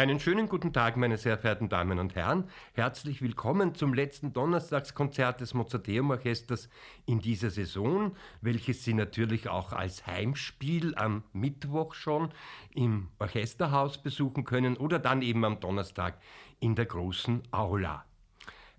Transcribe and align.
Einen 0.00 0.18
schönen 0.18 0.48
guten 0.48 0.72
Tag, 0.72 0.96
meine 0.96 1.18
sehr 1.18 1.36
verehrten 1.36 1.68
Damen 1.68 1.98
und 1.98 2.14
Herren. 2.14 2.44
Herzlich 2.72 3.20
willkommen 3.20 3.74
zum 3.74 3.92
letzten 3.92 4.32
Donnerstagskonzert 4.32 5.42
des 5.42 5.52
Mozarteum 5.52 6.08
Orchesters 6.08 6.70
in 7.04 7.20
dieser 7.20 7.50
Saison, 7.50 8.16
welches 8.40 8.82
Sie 8.82 8.94
natürlich 8.94 9.50
auch 9.50 9.74
als 9.74 10.06
Heimspiel 10.06 10.94
am 10.94 11.24
Mittwoch 11.34 11.92
schon 11.92 12.30
im 12.74 13.08
Orchesterhaus 13.18 14.02
besuchen 14.02 14.44
können 14.44 14.78
oder 14.78 14.98
dann 14.98 15.20
eben 15.20 15.44
am 15.44 15.60
Donnerstag 15.60 16.18
in 16.60 16.74
der 16.74 16.86
großen 16.86 17.42
Aula. 17.50 18.06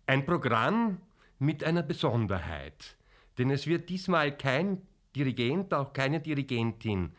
Ein 0.07 0.25
Programm 0.25 1.01
mit 1.37 1.63
einer 1.63 1.83
Besonderheit, 1.83 2.97
denn 3.37 3.51
es 3.51 3.67
wird 3.67 3.89
diesmal 3.89 4.35
kein 4.35 4.81
Dirigent, 5.15 5.71
auch 5.75 5.93
keine 5.93 6.19
Dirigentin 6.19 7.11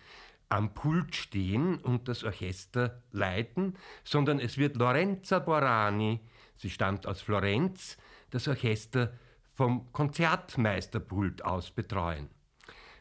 am 0.52 0.74
Pult 0.74 1.16
stehen 1.16 1.78
und 1.78 2.08
das 2.08 2.24
Orchester 2.24 3.02
leiten, 3.10 3.74
sondern 4.04 4.38
es 4.38 4.58
wird 4.58 4.76
Lorenza 4.76 5.38
Borani, 5.38 6.20
sie 6.56 6.68
stammt 6.68 7.06
aus 7.06 7.22
Florenz, 7.22 7.96
das 8.30 8.46
Orchester 8.48 9.14
vom 9.54 9.90
Konzertmeisterpult 9.92 11.42
aus 11.42 11.70
betreuen. 11.70 12.28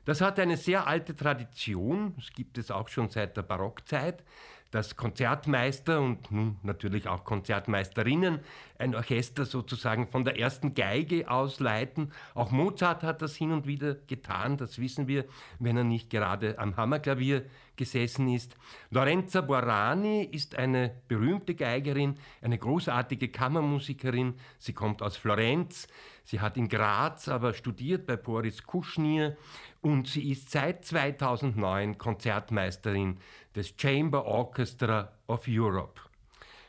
Das 0.05 0.21
hat 0.21 0.39
eine 0.39 0.55
sehr 0.55 0.87
alte 0.87 1.13
Tradition, 1.13 2.15
das 2.15 2.31
gibt 2.31 2.57
es 2.57 2.71
auch 2.71 2.87
schon 2.87 3.09
seit 3.09 3.35
der 3.35 3.43
Barockzeit 3.43 4.23
dass 4.71 4.95
Konzertmeister 4.95 5.99
und 6.02 6.31
nun 6.31 6.57
natürlich 6.63 7.07
auch 7.07 7.23
Konzertmeisterinnen 7.23 8.39
ein 8.79 8.95
Orchester 8.95 9.45
sozusagen 9.45 10.07
von 10.07 10.25
der 10.25 10.39
ersten 10.39 10.73
Geige 10.73 11.29
aus 11.29 11.59
leiten. 11.59 12.12
Auch 12.34 12.52
Mozart 12.52 13.03
hat 13.03 13.21
das 13.21 13.35
hin 13.35 13.52
und 13.52 13.67
wieder 13.67 13.95
getan, 14.07 14.57
das 14.57 14.79
wissen 14.79 15.07
wir, 15.07 15.26
wenn 15.59 15.77
er 15.77 15.84
nicht 15.84 16.09
gerade 16.09 16.57
am 16.57 16.77
Hammerklavier 16.77 17.45
gesessen 17.76 18.27
ist. 18.27 18.55
Lorenza 18.89 19.41
Borani 19.41 20.23
ist 20.23 20.55
eine 20.55 20.91
berühmte 21.07 21.55
Geigerin, 21.55 22.17
eine 22.41 22.57
großartige 22.57 23.29
Kammermusikerin. 23.29 24.35
Sie 24.57 24.73
kommt 24.73 25.01
aus 25.01 25.17
Florenz. 25.17 25.88
Sie 26.23 26.40
hat 26.40 26.57
in 26.57 26.70
Graz 26.70 27.27
aber 27.27 27.54
studiert 27.54 28.05
bei 28.05 28.15
Boris 28.15 28.63
Kuschnir 28.63 29.35
und 29.82 30.07
sie 30.07 30.32
ist 30.32 30.51
seit 30.51 30.85
2009 30.85 31.98
Konzertmeisterin 31.98 33.18
des 33.55 33.74
Chamber 33.77 34.26
Orchestra 34.26 35.12
of 35.27 35.46
Europe. 35.48 35.99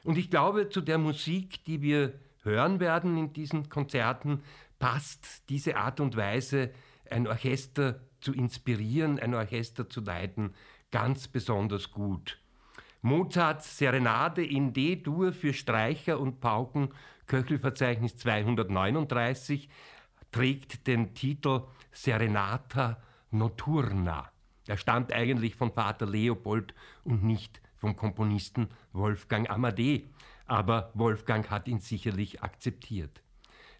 Und 0.05 0.19
ich 0.19 0.31
glaube, 0.31 0.69
zu 0.69 0.81
der 0.81 0.99
Musik, 0.99 1.65
die 1.65 1.83
wir 1.83 2.15
hören 2.43 2.81
werden 2.81 3.17
in 3.17 3.33
diesen 3.33 3.69
Konzerten, 3.69 4.43
passt 4.79 5.49
diese 5.49 5.77
Art 5.77 6.01
und 6.01 6.17
Weise, 6.17 6.71
ein 7.09 7.29
Orchester 7.29 8.01
zu 8.21 8.33
inspirieren, 8.33 9.21
ein 9.21 9.35
Orchester 9.35 9.89
zu 9.89 10.01
leiten, 10.01 10.55
ganz 10.91 11.29
besonders 11.29 11.91
gut. 11.91 12.39
Mozarts 13.03 13.79
Serenade 13.79 14.45
in 14.45 14.73
D-Dur 14.73 15.33
für 15.33 15.53
Streicher 15.53 16.19
und 16.19 16.41
Pauken, 16.41 16.91
Köchelverzeichnis 17.27 18.17
239, 18.17 19.69
trägt 20.31 20.87
den 20.87 21.15
Titel 21.15 21.63
Serenata 21.93 23.01
Nocturna. 23.31 24.31
Er 24.67 24.77
stammt 24.77 25.12
eigentlich 25.12 25.57
von 25.57 25.73
Vater 25.73 26.07
Leopold 26.07 26.75
und 27.05 27.25
nicht 27.25 27.61
vom 27.77 27.97
Komponisten 27.97 28.69
Wolfgang 28.93 29.51
Amadee, 29.51 30.09
aber 30.47 30.91
Wolfgang 30.95 31.51
hat 31.51 31.69
ihn 31.69 31.81
sicherlich 31.81 32.43
akzeptiert. 32.43 33.23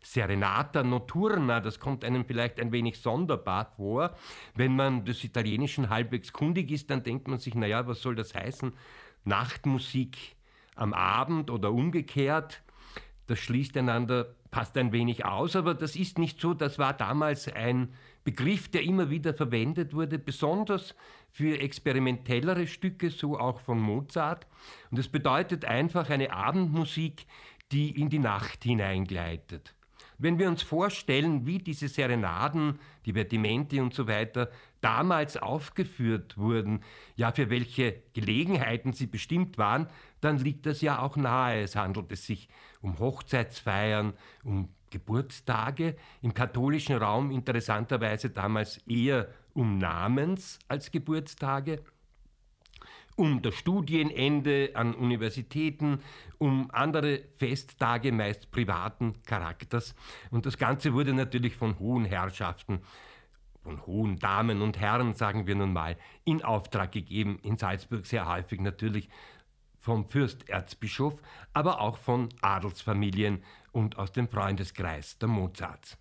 Serenata 0.03 0.83
Nocturna, 0.83 1.61
das 1.61 1.79
kommt 1.79 2.05
einem 2.05 2.25
vielleicht 2.25 2.59
ein 2.59 2.73
wenig 2.73 3.01
sonderbar 3.01 3.73
vor. 3.77 4.17
Wenn 4.55 4.75
man 4.75 5.05
des 5.05 5.23
Italienischen 5.23 5.91
halbwegs 5.91 6.33
kundig 6.33 6.71
ist, 6.73 6.91
dann 6.91 7.05
denkt 7.05 7.29
man 7.29 7.39
sich, 7.39 7.55
naja, 7.55 7.87
was 7.87 8.03
soll 8.03 8.17
das 8.17 8.35
heißen? 8.35 8.73
Nachtmusik 9.25 10.37
am 10.75 10.93
Abend 10.93 11.51
oder 11.51 11.73
umgekehrt. 11.73 12.63
Das 13.29 13.39
schließt 13.39 13.77
einander, 13.77 14.35
passt 14.53 14.77
ein 14.77 14.93
wenig 14.93 15.25
aus, 15.25 15.57
aber 15.57 15.75
das 15.75 15.97
ist 15.97 16.19
nicht 16.19 16.41
so. 16.41 16.55
Das 16.55 16.79
war 16.79 16.93
damals 16.93 17.49
ein 17.49 17.95
Begriff, 18.23 18.71
der 18.71 18.85
immer 18.85 19.11
wieder 19.11 19.35
verwendet 19.35 19.95
wurde, 19.95 20.19
besonders 20.19 20.95
für 21.33 21.59
experimentellere 21.59 22.69
Stücke, 22.69 23.11
so 23.11 23.39
auch 23.39 23.61
von 23.61 23.81
Mozart. 23.81 24.47
Und 24.91 24.99
es 24.99 25.09
bedeutet 25.09 25.65
einfach 25.65 26.11
eine 26.11 26.33
Abendmusik, 26.33 27.27
die 27.73 27.99
in 27.99 28.11
die 28.11 28.19
Nacht 28.19 28.63
hineingleitet. 28.63 29.75
Wenn 30.23 30.39
wir 30.39 30.47
uns 30.47 30.63
vorstellen, 30.63 31.47
wie 31.47 31.59
diese 31.59 31.89
Serenaden, 31.89 32.79
die 33.07 33.15
Vertimente 33.15 33.83
und 33.83 33.93
so 33.93 34.07
weiter 34.07 34.51
damals 34.81 35.37
aufgeführt 35.37 36.39
wurden, 36.39 36.85
ja 37.17 37.33
für 37.33 37.51
welche 37.51 38.05
Gelegenheiten 38.13 38.93
sie 38.93 39.09
bestimmt 39.09 39.59
waren, 39.59 39.89
dann 40.21 40.39
liegt 40.39 40.67
das 40.67 40.81
ja 40.81 41.01
auch 41.01 41.17
nahe. 41.17 41.63
Es 41.63 41.75
handelt 41.75 42.13
es 42.13 42.25
sich 42.25 42.49
um 42.83 43.01
Hochzeitsfeiern, 43.01 44.13
um 44.45 44.69
Geburtstage, 44.91 45.97
im 46.21 46.33
katholischen 46.35 46.97
Raum 46.99 47.33
interessanterweise 47.33 48.31
damals 48.31 48.79
eher 48.87 49.27
um 49.55 49.79
Namens 49.79 50.61
als 50.69 50.93
Geburtstage, 50.93 51.83
um 53.17 53.43
das 53.43 53.55
Studienende 53.55 54.71
an 54.75 54.95
Universitäten, 54.95 56.01
um 56.39 56.71
andere 56.73 57.23
Festtage 57.37 58.13
meist 58.13 58.51
privaten 58.51 59.23
Charakters. 59.25 59.95
Und 60.31 60.47
das 60.47 60.59
Ganze 60.59 60.95
wurde 60.95 61.13
natürlich 61.13 61.57
von 61.57 61.79
hohen 61.79 62.05
Herrschaften, 62.05 62.81
von 63.63 63.87
hohen 63.87 64.19
Damen 64.19 64.63
und 64.63 64.81
Herren, 64.81 65.15
sagen 65.15 65.47
wir 65.47 65.55
nun 65.55 65.73
mal, 65.73 65.97
in 66.25 66.43
Auftrag 66.43 66.93
gegeben. 66.93 67.39
In 67.43 67.59
Salzburg 67.59 68.07
sehr 68.07 68.27
häufig 68.27 68.61
natürlich 68.61 69.09
vom 69.79 70.09
Fürsterzbischof, 70.09 71.21
aber 71.53 71.81
auch 71.81 71.99
von 71.99 72.29
Adelsfamilien 72.41 73.43
und 73.73 73.99
aus 73.99 74.13
dem 74.13 74.29
Freundeskreis 74.29 75.19
der 75.19 75.29
Mozarts. 75.29 75.99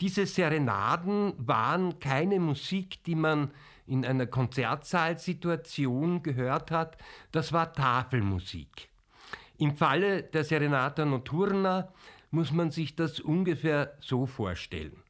Diese 0.00 0.26
Serenaden 0.26 1.34
waren 1.38 1.98
keine 1.98 2.38
Musik, 2.38 3.02
die 3.04 3.16
man 3.16 3.50
in 3.88 4.04
einer 4.04 4.26
Konzertsaalsituation 4.26 6.22
gehört 6.22 6.70
hat, 6.70 6.98
das 7.32 7.52
war 7.52 7.72
Tafelmusik. 7.72 8.88
Im 9.56 9.76
Falle 9.76 10.22
der 10.22 10.44
Serenata 10.44 11.04
Nocturna 11.04 11.92
muss 12.30 12.52
man 12.52 12.70
sich 12.70 12.94
das 12.94 13.18
ungefähr 13.18 13.96
so 14.00 14.26
vorstellen. 14.26 15.02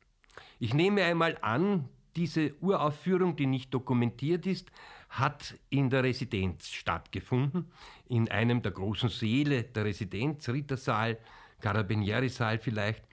Ich 0.58 0.72
nehme 0.74 1.02
einmal 1.02 1.36
an, 1.42 1.88
diese 2.16 2.54
Uraufführung, 2.60 3.36
die 3.36 3.46
nicht 3.46 3.74
dokumentiert 3.74 4.46
ist, 4.46 4.70
hat 5.08 5.54
in 5.70 5.90
der 5.90 6.04
Residenz 6.04 6.68
stattgefunden, 6.68 7.70
in 8.08 8.30
einem 8.30 8.62
der 8.62 8.72
großen 8.72 9.08
Säle 9.08 9.64
der 9.64 9.84
Residenz, 9.84 10.48
Rittersaal, 10.48 11.18
Carabinieri-Saal 11.60 12.58
vielleicht. 12.58 13.04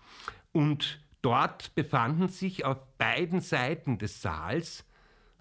Und 0.51 0.99
dort 1.21 1.73
befanden 1.75 2.29
sich 2.29 2.65
auf 2.65 2.77
beiden 2.97 3.41
Seiten 3.41 3.97
des 3.97 4.21
Saals 4.21 4.84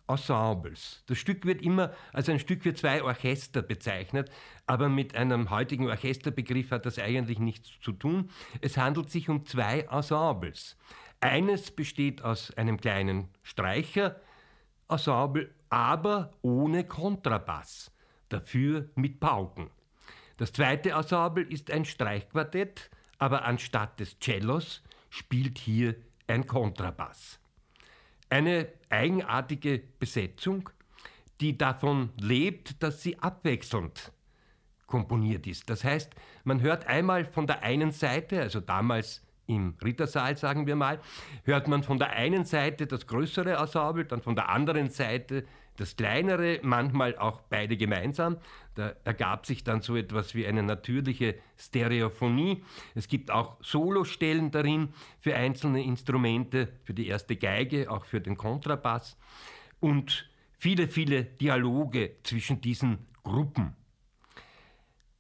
Ensembles. 0.07 1.03
Das 1.07 1.19
Stück 1.19 1.47
wird 1.47 1.63
immer 1.63 1.93
als 2.13 2.29
ein 2.29 2.39
Stück 2.39 2.63
für 2.63 2.75
zwei 2.75 3.03
Orchester 3.03 3.63
bezeichnet, 3.63 4.31
aber 4.67 4.89
mit 4.89 5.15
einem 5.15 5.51
heutigen 5.51 5.89
Orchesterbegriff 5.89 6.71
hat 6.71 6.87
das 6.87 6.99
eigentlich 6.99 7.39
nichts 7.39 7.81
zu 7.81 7.93
tun. 7.93 8.31
Es 8.61 8.77
handelt 8.77 9.11
sich 9.11 9.29
um 9.29 9.47
zwei 9.47 9.81
Ensembles. 9.91 10.77
Eines 11.21 11.71
besteht 11.71 12.23
aus 12.23 12.53
einem 12.57 12.81
kleinen 12.81 13.29
Streicherensemble 13.43 15.51
aber 15.75 16.33
ohne 16.43 16.85
Kontrabass, 16.85 17.91
dafür 18.29 18.91
mit 18.95 19.19
Pauken. 19.19 19.71
Das 20.37 20.53
zweite 20.53 20.91
Ensemble 20.91 21.43
ist 21.43 21.73
ein 21.73 21.85
Streichquartett, 21.85 22.91
aber 23.19 23.45
anstatt 23.45 23.99
des 23.99 24.21
Cellos 24.21 24.85
spielt 25.11 25.59
hier 25.59 25.97
ein 26.29 26.47
Kontrabass. 26.47 27.41
Eine 28.35 28.67
eigenartige 28.91 29.81
Besetzung, 30.01 30.69
die 31.41 31.57
davon 31.57 32.11
lebt, 32.21 32.83
dass 32.83 33.01
sie 33.01 33.17
abwechselnd 33.21 34.11
komponiert 34.89 35.47
ist. 35.47 35.71
Das 35.71 35.85
heißt, 35.85 36.13
man 36.43 36.61
hört 36.61 36.89
einmal 36.89 37.27
von 37.27 37.47
der 37.47 37.63
einen 37.63 37.93
Seite, 37.93 38.41
also 38.41 38.59
damals 38.59 39.23
im 39.47 39.77
Rittersaal, 39.85 40.37
sagen 40.37 40.67
wir 40.67 40.75
mal, 40.75 40.99
hört 41.45 41.69
man 41.69 41.85
von 41.85 42.01
der 42.01 42.11
einen 42.11 42.45
Seite 42.45 42.89
das 42.89 43.07
größere 43.07 43.53
Ensemble, 43.53 44.05
dann 44.05 44.21
von 44.21 44.35
der 44.35 44.49
anderen 44.49 44.91
Seite 44.91 45.45
das 45.77 45.97
kleinere, 45.97 46.61
manchmal 46.63 47.17
auch 47.19 47.41
beide 47.43 47.77
gemeinsam. 47.77 48.37
Da 48.75 48.95
ergab 49.05 49.47
sich 49.47 49.65
dann 49.65 49.83
so 49.83 49.97
etwas 49.97 50.35
wie 50.35 50.47
eine 50.47 50.63
natürliche 50.63 51.37
Stereophonie. 51.57 52.65
Es 52.95 53.09
gibt 53.09 53.31
auch 53.31 53.57
Solostellen 53.63 54.51
darin 54.51 54.91
für 55.21 55.35
einzelne 55.35 55.83
Instrumente, 55.83 56.69
für 56.85 56.95
die 56.95 57.09
erste 57.09 57.37
Geige, 57.37 57.91
auch 57.91 58.05
für 58.05 58.21
den 58.21 58.37
Kontrabass 58.37 59.17
und 59.81 60.29
viele, 60.59 60.89
viele 60.89 61.25
Dialoge 61.25 62.17
zwischen 62.23 62.61
diesen 62.61 63.07
Gruppen. 63.23 63.77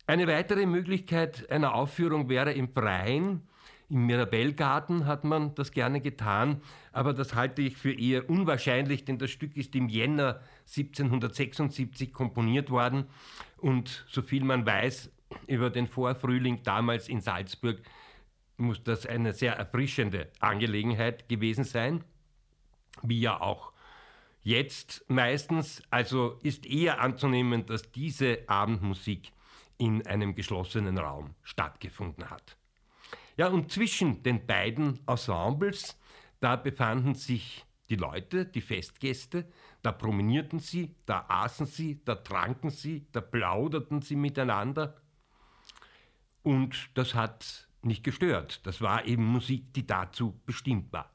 Eine 0.06 0.26
weitere 0.26 0.66
Möglichkeit 0.66 1.50
einer 1.50 1.74
Aufführung 1.74 2.28
wäre 2.28 2.52
im 2.52 2.68
Freien, 2.68 3.48
Im 3.94 4.06
Mirabellgarten 4.06 5.06
hat 5.06 5.22
man 5.22 5.54
das 5.54 5.70
gerne 5.70 6.00
getan, 6.00 6.60
aber 6.90 7.12
das 7.12 7.36
halte 7.36 7.62
ich 7.62 7.76
für 7.76 7.96
eher 7.96 8.28
unwahrscheinlich, 8.28 9.04
denn 9.04 9.18
das 9.18 9.30
Stück 9.30 9.56
ist 9.56 9.76
im 9.76 9.88
Jänner 9.88 10.40
1776 10.66 12.12
komponiert 12.12 12.70
worden 12.70 13.06
und 13.58 14.04
soviel 14.08 14.42
man 14.42 14.66
weiß 14.66 15.12
über 15.46 15.70
den 15.70 15.86
Vorfrühling 15.86 16.64
damals 16.64 17.08
in 17.08 17.20
Salzburg, 17.20 17.82
muss 18.56 18.82
das 18.82 19.06
eine 19.06 19.32
sehr 19.32 19.54
erfrischende 19.54 20.26
Angelegenheit 20.40 21.28
gewesen 21.28 21.62
sein, 21.62 22.02
wie 23.02 23.20
ja 23.20 23.40
auch 23.40 23.70
jetzt 24.42 25.04
meistens. 25.08 25.84
Also 25.90 26.40
ist 26.42 26.66
eher 26.66 27.00
anzunehmen, 27.00 27.64
dass 27.64 27.92
diese 27.92 28.40
Abendmusik 28.48 29.30
in 29.78 30.04
einem 30.04 30.34
geschlossenen 30.34 30.98
Raum 30.98 31.36
stattgefunden 31.44 32.28
hat. 32.28 32.56
Ja, 33.36 33.48
und 33.48 33.72
zwischen 33.72 34.22
den 34.22 34.46
beiden 34.46 35.00
Ensembles, 35.06 35.98
da 36.40 36.56
befanden 36.56 37.14
sich 37.14 37.64
die 37.90 37.96
Leute, 37.96 38.46
die 38.46 38.60
Festgäste, 38.60 39.46
da 39.82 39.92
promenierten 39.92 40.58
sie, 40.58 40.94
da 41.04 41.26
aßen 41.28 41.66
sie, 41.66 42.02
da 42.04 42.14
tranken 42.14 42.70
sie, 42.70 43.06
da 43.12 43.20
plauderten 43.20 44.02
sie 44.02 44.16
miteinander. 44.16 44.96
Und 46.42 46.90
das 46.94 47.14
hat 47.14 47.68
nicht 47.82 48.04
gestört. 48.04 48.66
Das 48.66 48.80
war 48.80 49.04
eben 49.04 49.24
Musik, 49.24 49.72
die 49.74 49.86
dazu 49.86 50.40
bestimmt 50.46 50.92
war. 50.92 51.10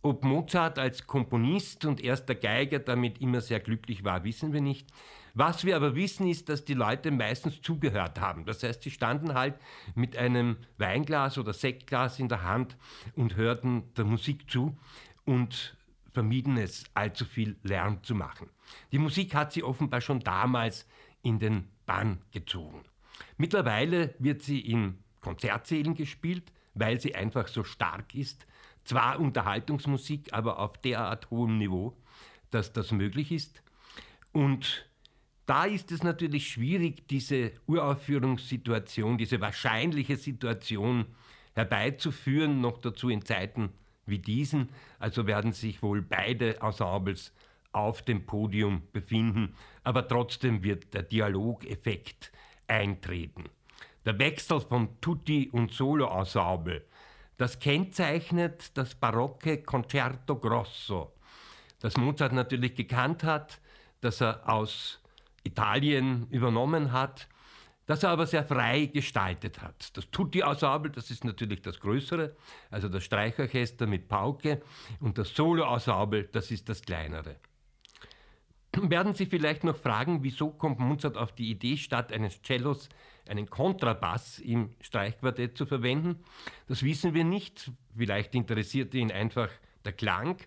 Ob 0.00 0.24
Mozart 0.24 0.78
als 0.78 1.06
Komponist 1.06 1.84
und 1.84 2.00
erster 2.00 2.34
Geiger 2.34 2.78
damit 2.78 3.20
immer 3.20 3.40
sehr 3.40 3.60
glücklich 3.60 4.04
war, 4.04 4.24
wissen 4.24 4.52
wir 4.52 4.60
nicht. 4.60 4.90
Was 5.34 5.64
wir 5.64 5.76
aber 5.76 5.94
wissen, 5.94 6.28
ist, 6.28 6.48
dass 6.48 6.64
die 6.64 6.74
Leute 6.74 7.10
meistens 7.10 7.62
zugehört 7.62 8.20
haben. 8.20 8.44
Das 8.44 8.62
heißt, 8.62 8.82
sie 8.82 8.90
standen 8.90 9.34
halt 9.34 9.54
mit 9.94 10.16
einem 10.16 10.58
Weinglas 10.78 11.38
oder 11.38 11.52
Sektglas 11.52 12.18
in 12.18 12.28
der 12.28 12.42
Hand 12.42 12.76
und 13.14 13.36
hörten 13.36 13.94
der 13.94 14.04
Musik 14.04 14.50
zu 14.50 14.76
und 15.24 15.76
vermieden 16.12 16.58
es, 16.58 16.84
allzu 16.94 17.24
viel 17.24 17.56
Lärm 17.62 18.02
zu 18.02 18.14
machen. 18.14 18.50
Die 18.92 18.98
Musik 18.98 19.34
hat 19.34 19.52
sie 19.52 19.62
offenbar 19.62 20.00
schon 20.00 20.20
damals 20.20 20.86
in 21.22 21.38
den 21.38 21.68
Bann 21.86 22.20
gezogen. 22.32 22.82
Mittlerweile 23.36 24.14
wird 24.18 24.42
sie 24.42 24.60
in 24.60 24.98
Konzertsälen 25.20 25.94
gespielt, 25.94 26.52
weil 26.74 27.00
sie 27.00 27.14
einfach 27.14 27.48
so 27.48 27.64
stark 27.64 28.14
ist. 28.14 28.46
Zwar 28.84 29.20
Unterhaltungsmusik, 29.20 30.32
aber 30.32 30.58
auf 30.58 30.76
derart 30.78 31.30
hohem 31.30 31.58
Niveau, 31.58 31.96
dass 32.50 32.72
das 32.72 32.90
möglich 32.90 33.30
ist. 33.32 33.62
Und 34.32 34.86
da 35.46 35.64
ist 35.64 35.90
es 35.90 36.02
natürlich 36.02 36.48
schwierig, 36.48 37.08
diese 37.08 37.52
Uraufführungssituation, 37.66 39.18
diese 39.18 39.40
wahrscheinliche 39.40 40.16
Situation 40.16 41.06
herbeizuführen, 41.54 42.60
noch 42.60 42.78
dazu 42.78 43.08
in 43.08 43.24
Zeiten 43.24 43.70
wie 44.06 44.18
diesen. 44.18 44.70
Also 44.98 45.26
werden 45.26 45.52
sich 45.52 45.82
wohl 45.82 46.02
beide 46.02 46.60
Ensembles 46.60 47.32
auf 47.72 48.02
dem 48.02 48.26
Podium 48.26 48.82
befinden, 48.92 49.54
aber 49.82 50.06
trotzdem 50.06 50.62
wird 50.62 50.94
der 50.94 51.02
Dialogeffekt 51.02 52.30
eintreten. 52.68 53.44
Der 54.04 54.18
Wechsel 54.18 54.60
von 54.60 55.00
Tutti 55.00 55.48
und 55.50 55.72
Solo-Ensemble, 55.72 56.84
das 57.38 57.58
kennzeichnet 57.58 58.76
das 58.76 58.94
barocke 58.94 59.62
Concerto 59.62 60.36
Grosso, 60.36 61.12
das 61.80 61.96
Mozart 61.96 62.32
natürlich 62.32 62.74
gekannt 62.74 63.24
hat, 63.24 63.60
das 64.00 64.20
er 64.20 64.48
aus 64.48 65.01
Italien 65.44 66.26
übernommen 66.30 66.92
hat, 66.92 67.28
das 67.86 68.02
er 68.02 68.10
aber 68.10 68.26
sehr 68.26 68.44
frei 68.44 68.86
gestaltet 68.86 69.60
hat. 69.60 69.96
Das 69.96 70.10
Tutti-Ensemble, 70.10 70.90
das 70.90 71.10
ist 71.10 71.24
natürlich 71.24 71.62
das 71.62 71.80
Größere, 71.80 72.36
also 72.70 72.88
das 72.88 73.04
Streichorchester 73.04 73.86
mit 73.86 74.08
Pauke, 74.08 74.62
und 75.00 75.18
das 75.18 75.34
Solo-Ensemble, 75.34 76.24
das 76.24 76.50
ist 76.50 76.68
das 76.68 76.82
Kleinere. 76.82 77.36
Werden 78.74 79.12
Sie 79.12 79.26
vielleicht 79.26 79.64
noch 79.64 79.76
fragen, 79.76 80.22
wieso 80.22 80.50
kommt 80.50 80.78
Mozart 80.78 81.18
auf 81.18 81.32
die 81.32 81.50
Idee, 81.50 81.76
statt 81.76 82.10
eines 82.10 82.40
Cellos 82.42 82.88
einen 83.28 83.50
Kontrabass 83.50 84.38
im 84.38 84.70
Streichquartett 84.80 85.58
zu 85.58 85.66
verwenden? 85.66 86.24
Das 86.68 86.82
wissen 86.82 87.12
wir 87.12 87.24
nicht. 87.24 87.70
Vielleicht 87.94 88.34
interessierte 88.34 88.96
ihn 88.96 89.12
einfach 89.12 89.50
der 89.84 89.92
Klang. 89.92 90.38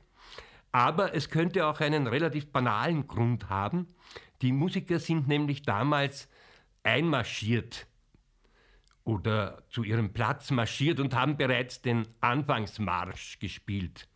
Aber 0.71 1.13
es 1.13 1.29
könnte 1.29 1.67
auch 1.67 1.79
einen 1.81 2.07
relativ 2.07 2.51
banalen 2.51 3.07
Grund 3.07 3.49
haben. 3.49 3.93
Die 4.41 4.51
Musiker 4.51 4.99
sind 4.99 5.27
nämlich 5.27 5.63
damals 5.63 6.27
einmarschiert 6.83 7.87
oder 9.03 9.63
zu 9.69 9.83
ihrem 9.83 10.13
Platz 10.13 10.51
marschiert 10.51 10.99
und 10.99 11.13
haben 11.13 11.37
bereits 11.37 11.81
den 11.81 12.07
Anfangsmarsch 12.21 13.39
gespielt. 13.39 14.07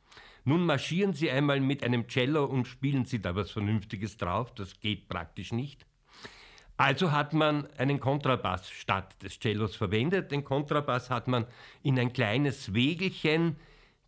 Nun 0.46 0.66
marschieren 0.66 1.14
Sie 1.14 1.30
einmal 1.30 1.60
mit 1.60 1.84
einem 1.84 2.08
Cello 2.08 2.46
und 2.46 2.66
spielen 2.66 3.06
Sie 3.06 3.22
da 3.22 3.36
was 3.36 3.52
Vernünftiges 3.52 4.18
drauf. 4.18 4.54
Das 4.56 4.80
geht 4.80 5.08
praktisch 5.08 5.52
nicht. 5.52 5.86
Also 6.76 7.12
hat 7.12 7.34
man 7.34 7.68
einen 7.78 8.00
Kontrabass 8.00 8.70
statt 8.70 9.22
des 9.22 9.40
Cellos 9.40 9.76
verwendet. 9.76 10.32
Den 10.32 10.44
Kontrabass 10.44 11.10
hat 11.10 11.28
man 11.28 11.46
in 11.84 12.00
ein 12.00 12.14
kleines 12.14 12.74
Wegelchen 12.74 13.58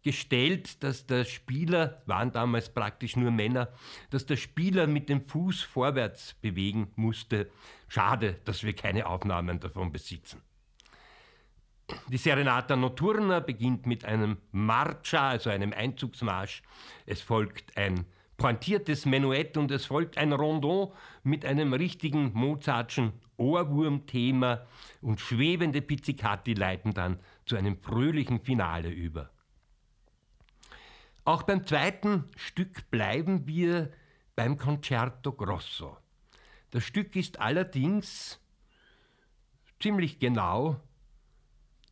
gestellt, 0.04 0.84
dass 0.84 1.06
der 1.06 1.26
Spieler, 1.26 2.02
waren 2.06 2.32
damals 2.32 2.70
praktisch 2.70 3.16
nur 3.16 3.32
Männer, 3.32 3.70
dass 4.10 4.26
der 4.26 4.38
Spieler 4.38 4.88
mit 4.88 5.10
dem 5.10 5.28
Fuß 5.28 5.62
vorwärts 5.62 6.36
bewegen 6.42 6.92
musste. 6.96 7.50
Schade, 7.88 8.40
dass 8.46 8.64
wir 8.64 8.74
keine 8.74 9.06
Aufnahmen 9.06 9.60
davon 9.60 9.92
besitzen. 9.92 10.42
Die 12.08 12.18
Serenata 12.18 12.76
Notturna 12.76 13.42
beginnt 13.42 13.86
mit 13.86 14.06
einem 14.06 14.38
Marcia, 14.52 15.30
also 15.30 15.50
einem 15.50 15.74
Einzugsmarsch. 15.74 16.64
Es 17.06 17.22
folgt 17.22 17.76
ein 17.78 18.06
pointiertes 18.38 19.06
Menuett 19.06 19.58
und 19.58 19.72
es 19.72 19.86
folgt 19.86 20.18
ein 20.18 20.32
Rondon 20.32 20.92
mit 21.24 21.46
einem 21.46 21.74
richtigen 21.74 22.32
Mozartschen 22.34 23.14
Ohrwurmthema 23.38 24.68
und 25.02 25.20
schwebende 25.20 25.82
Pizzicati 25.82 26.54
leiten 26.54 26.94
dann 26.94 27.20
zu 27.46 27.56
einem 27.56 27.78
fröhlichen 27.78 28.40
Finale 28.40 28.90
über. 28.90 29.31
Auch 31.24 31.44
beim 31.44 31.68
zweiten 31.68 32.24
Stück 32.36 32.90
bleiben 32.90 33.48
wir 33.48 33.94
beim 34.36 34.58
Concerto 34.58 35.34
Grosso. 35.34 35.96
Das 36.72 36.84
Stück 36.84 37.16
ist 37.16 37.40
allerdings 37.40 38.40
ziemlich 39.80 40.18
genau 40.20 40.82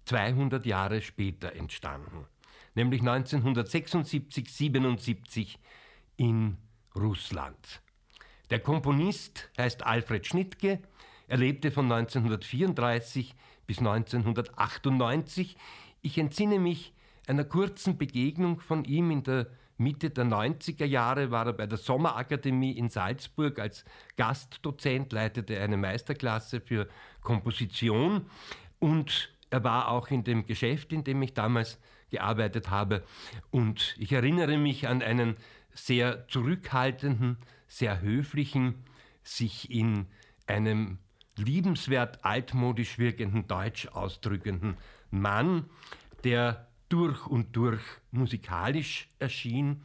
200 0.05 0.65
Jahre 0.65 1.01
später 1.01 1.53
entstanden, 1.53 2.25
nämlich 2.73 3.01
1976-77 3.01 5.57
in 6.17 6.57
Russland. 6.95 7.83
Der 8.49 8.59
Komponist 8.59 9.51
heißt 9.59 9.83
Alfred 9.83 10.25
Schnittke. 10.25 10.79
Er 11.27 11.37
lebte 11.37 11.69
von 11.69 11.91
1934 11.91 13.35
bis 13.67 13.77
1998. 13.77 15.55
Ich 16.01 16.17
entsinne 16.17 16.57
mich 16.57 16.95
einer 17.29 17.43
kurzen 17.43 17.97
Begegnung 17.97 18.59
von 18.59 18.83
ihm 18.83 19.11
in 19.11 19.23
der 19.23 19.47
Mitte 19.77 20.09
der 20.09 20.25
90er 20.25 20.83
Jahre 20.83 21.31
war 21.31 21.45
er 21.45 21.53
bei 21.53 21.67
der 21.67 21.77
Sommerakademie 21.77 22.71
in 22.71 22.89
Salzburg 22.89 23.59
als 23.59 23.85
Gastdozent, 24.17 25.13
leitete 25.13 25.61
eine 25.61 25.77
Meisterklasse 25.77 26.59
für 26.59 26.89
Komposition 27.21 28.25
und 28.79 29.31
er 29.51 29.63
war 29.63 29.89
auch 29.89 30.07
in 30.09 30.23
dem 30.23 30.45
Geschäft, 30.45 30.91
in 30.91 31.03
dem 31.03 31.21
ich 31.21 31.33
damals 31.33 31.79
gearbeitet 32.09 32.71
habe. 32.71 33.03
Und 33.51 33.95
ich 33.99 34.11
erinnere 34.11 34.57
mich 34.57 34.87
an 34.87 35.01
einen 35.01 35.37
sehr 35.71 36.27
zurückhaltenden, 36.27 37.37
sehr 37.67 38.01
höflichen, 38.01 38.83
sich 39.23 39.71
in 39.71 40.07
einem 40.47 40.97
liebenswert 41.35 42.25
altmodisch 42.25 42.97
wirkenden 42.97 43.47
Deutsch 43.47 43.87
ausdrückenden 43.87 44.77
Mann, 45.11 45.69
der 46.23 46.68
durch 46.89 47.27
und 47.27 47.55
durch 47.55 47.81
musikalisch 48.11 49.07
erschien, 49.19 49.83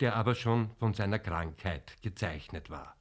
der 0.00 0.16
aber 0.16 0.34
schon 0.34 0.70
von 0.78 0.94
seiner 0.94 1.18
Krankheit 1.18 1.96
gezeichnet 2.02 2.70
war. 2.70 2.96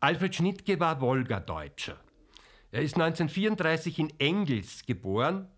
Alfred 0.00 0.34
Schnittke 0.34 0.78
war 0.78 1.00
Wolgadeutscher. 1.00 1.98
Er 2.70 2.82
ist 2.82 2.94
1934 2.94 3.98
in 3.98 4.20
Engels 4.20 4.84
geboren. 4.84 5.48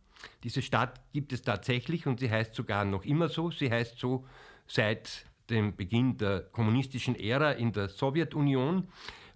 Diese 0.44 0.62
Stadt 0.62 1.00
gibt 1.12 1.32
es 1.32 1.42
tatsächlich 1.42 2.06
und 2.06 2.20
sie 2.20 2.30
heißt 2.30 2.54
sogar 2.54 2.84
noch 2.84 3.04
immer 3.04 3.28
so. 3.28 3.50
Sie 3.50 3.70
heißt 3.70 3.98
so 3.98 4.26
seit 4.66 5.26
dem 5.50 5.74
Beginn 5.74 6.16
der 6.16 6.40
kommunistischen 6.40 7.16
Ära 7.16 7.52
in 7.52 7.72
der 7.72 7.88
Sowjetunion. 7.88 8.88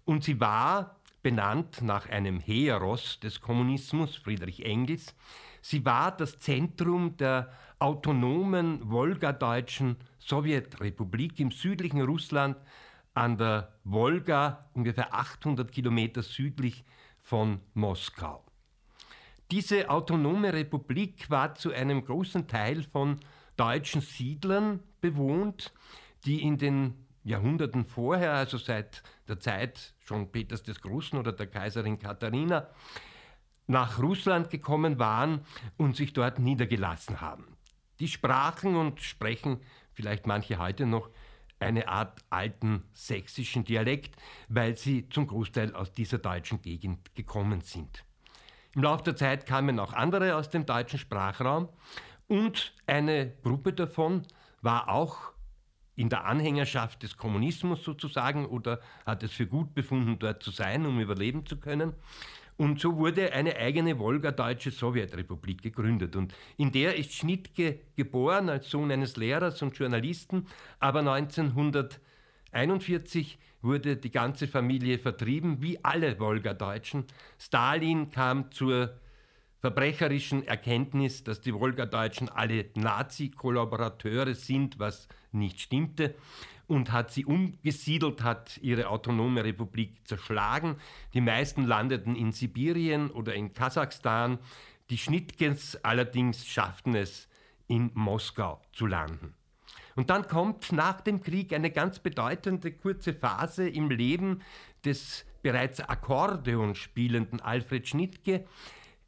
Und 0.05 0.25
sie 0.25 0.39
war 0.39 1.01
benannt 1.23 1.83
nach 1.83 2.09
einem 2.09 2.41
Heros 2.41 3.21
des 3.21 3.41
Kommunismus, 3.41 4.17
Friedrich 4.17 4.65
Engels. 4.65 5.15
Sie 5.61 5.85
war 5.85 6.17
das 6.17 6.39
Zentrum 6.39 7.17
der 7.17 7.53
autonomen 7.79 8.91
wolgadeutschen 8.91 9.97
Sowjetrepublik 10.19 11.39
im 11.41 11.51
südlichen 11.51 12.03
Russland 12.03 12.57
an 13.15 13.37
der 13.37 13.73
Wolga, 13.85 14.71
ungefähr 14.73 15.15
800 15.15 15.71
Kilometer 15.71 16.23
südlich 16.23 16.85
von 17.21 17.61
Moskau. 17.75 18.45
Diese 19.51 19.91
autonome 19.91 20.53
Republik 20.53 21.29
war 21.29 21.55
zu 21.55 21.73
einem 21.73 22.05
großen 22.05 22.49
Teil 22.49 22.83
von 22.85 23.21
deutschen 23.57 24.01
Siedlern 24.01 24.81
bewohnt, 25.01 25.73
die 26.25 26.43
in 26.43 26.57
den 26.57 27.02
Jahrhunderten 27.25 27.85
vorher, 27.85 28.33
also 28.33 28.59
seit 28.59 29.03
der 29.29 29.39
Zeit 29.39 29.95
schon 30.01 30.33
Peters 30.33 30.63
des 30.63 30.81
Großen 30.81 31.19
oder 31.19 31.33
der 31.33 31.47
Kaiserin 31.47 31.99
Katharina, 31.99 32.69
nach 33.67 34.01
Russland 34.01 34.51
gekommen 34.51 34.99
waren 34.99 35.45
und 35.77 35.97
sich 35.97 36.13
dort 36.13 36.39
niedergelassen 36.39 37.21
haben. 37.21 37.57
Die 38.01 38.09
sprachen 38.09 38.77
und 38.77 39.01
sprechen 39.01 39.61
vielleicht 39.93 40.27
manche 40.27 40.59
heute 40.59 40.87
noch 40.87 41.11
eine 41.61 41.89
Art 41.89 42.21
alten 42.31 42.83
sächsischen 42.93 43.65
Dialekt, 43.65 44.17
weil 44.49 44.77
sie 44.77 45.09
zum 45.09 45.29
Großteil 45.29 45.75
aus 45.75 45.93
dieser 45.93 46.19
deutschen 46.19 46.61
Gegend 46.61 47.15
gekommen 47.15 47.61
sind. 47.61 48.05
Im 48.75 48.83
Laufe 48.83 49.05
der 49.05 49.17
Zeit 49.17 49.47
kamen 49.47 49.79
auch 49.79 49.93
andere 49.93 50.35
aus 50.35 50.51
dem 50.51 50.67
deutschen 50.67 50.99
Sprachraum 50.99 51.69
und 52.27 52.75
eine 52.87 53.33
Gruppe 53.43 53.73
davon 53.73 54.27
war 54.61 54.89
auch 54.89 55.33
in 55.97 56.09
der 56.09 56.25
Anhängerschaft 56.25 57.03
des 57.03 57.17
Kommunismus 57.17 57.83
sozusagen 57.85 58.47
oder 58.47 58.81
hat 59.05 59.23
es 59.23 59.33
für 59.33 59.47
gut 59.47 59.75
befunden, 59.75 60.19
dort 60.19 60.43
zu 60.43 60.51
sein, 60.51 60.87
um 60.87 60.99
überleben 61.01 61.45
zu 61.47 61.59
können. 61.59 61.93
Und 62.57 62.81
so 62.81 62.97
wurde 62.97 63.33
eine 63.33 63.57
eigene 63.57 63.99
Wolgadeutsche 63.99 64.71
Sowjetrepublik 64.71 65.63
gegründet. 65.63 66.17
Und 66.17 66.35
in 66.57 66.71
der 66.71 66.97
ist 66.97 67.13
Schnittke 67.13 67.81
geboren 67.97 68.49
als 68.49 68.71
Sohn 68.71 68.93
eines 68.93 69.17
Lehrers 69.17 69.61
und 69.63 69.77
Journalisten. 69.77 70.47
Aber 70.79 71.01
1941 71.01 73.39
wurde 73.63 73.97
die 73.97 74.11
ganze 74.11 74.47
Familie 74.49 74.99
vertrieben, 74.99 75.63
wie 75.63 75.83
alle 75.85 76.21
Wolgadeutschen. 76.21 77.05
Stalin 77.39 78.11
kam 78.11 78.51
zur 78.51 79.01
verbrecherischen 79.63 80.45
Erkenntnis, 80.45 81.23
dass 81.23 81.41
die 81.41 81.55
Wolgadeutschen 81.55 82.29
alle 82.29 82.67
Nazi-Kollaborateure 82.75 84.35
sind, 84.35 84.81
was 84.81 85.07
nicht 85.31 85.61
stimmte 85.61 86.17
und 86.67 86.91
hat 86.91 87.13
sie 87.13 87.25
umgesiedelt, 87.25 88.25
hat 88.25 88.59
ihre 88.61 88.89
autonome 88.89 89.45
Republik 89.45 89.97
zerschlagen. 90.05 90.77
Die 91.15 91.21
meisten 91.21 91.65
landeten 91.65 92.17
in 92.17 92.33
Sibirien 92.33 93.11
oder 93.13 93.35
in 93.35 93.53
Kasachstan. 93.53 94.41
Die 94.91 94.99
Schnittkens 94.99 95.79
allerdings 95.85 96.45
schafften 96.45 96.97
es, 96.97 97.29
in 97.69 97.93
Moskau 97.95 98.61
zu 98.73 98.87
landen. 98.87 99.33
Und 99.95 100.11
dann 100.11 100.27
kommt 100.27 100.73
nach 100.73 101.01
dem 101.03 101.23
Krieg 101.23 101.53
eine 101.53 101.71
ganz 101.71 102.01
bedeutende 102.01 102.73
kurze 102.73 103.15
Phase 103.15 103.69
im 103.69 103.91
Leben 103.91 104.43
des 104.85 105.25
bereits 105.43 105.81
Akkordeon 105.81 106.75
spielenden 106.75 107.41
Alfred 107.41 107.87
Schnittke. 107.87 108.45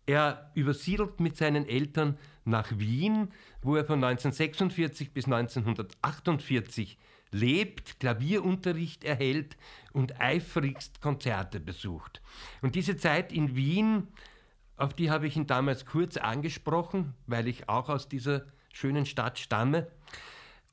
Er 0.06 0.50
übersiedelt 0.54 1.20
mit 1.20 1.36
seinen 1.36 1.66
Eltern 1.66 2.18
nach 2.44 2.78
Wien, 2.78 3.28
wo 3.62 3.76
er 3.76 3.84
von 3.84 4.02
1946 4.04 5.12
bis 5.12 5.24
1948 5.24 6.98
lebt, 7.30 7.98
Klavierunterricht 8.00 9.04
erhält 9.04 9.56
und 9.92 10.20
eifrigst 10.20 11.00
Konzerte 11.00 11.58
besucht. 11.58 12.20
Und 12.62 12.74
diese 12.74 12.96
Zeit 12.96 13.32
in 13.32 13.56
Wien, 13.56 14.08
auf 14.76 14.94
die 14.94 15.10
habe 15.10 15.26
ich 15.26 15.36
ihn 15.36 15.46
damals 15.46 15.86
kurz 15.86 16.16
angesprochen, 16.16 17.14
weil 17.26 17.48
ich 17.48 17.68
auch 17.68 17.88
aus 17.88 18.08
dieser 18.08 18.44
schönen 18.72 19.06
Stadt 19.06 19.38
stamme. 19.38 19.88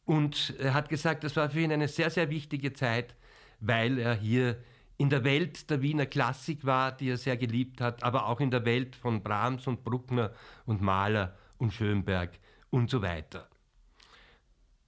Und 0.05 0.55
er 0.59 0.73
hat 0.73 0.89
gesagt, 0.89 1.23
das 1.23 1.35
war 1.35 1.49
für 1.49 1.61
ihn 1.61 1.71
eine 1.71 1.87
sehr, 1.87 2.09
sehr 2.09 2.29
wichtige 2.29 2.73
Zeit, 2.73 3.15
weil 3.59 3.97
er 3.97 4.15
hier 4.15 4.57
in 5.01 5.09
der 5.09 5.23
Welt 5.23 5.71
der 5.71 5.81
Wiener 5.81 6.05
Klassik 6.05 6.63
war, 6.63 6.91
die 6.91 7.09
er 7.09 7.17
sehr 7.17 7.35
geliebt 7.35 7.81
hat, 7.81 8.03
aber 8.03 8.27
auch 8.27 8.39
in 8.39 8.51
der 8.51 8.65
Welt 8.65 8.95
von 8.95 9.23
Brahms 9.23 9.65
und 9.65 9.83
Bruckner 9.83 10.31
und 10.67 10.83
Mahler 10.83 11.35
und 11.57 11.73
Schönberg 11.73 12.37
und 12.69 12.87
so 12.91 13.01
weiter. 13.01 13.49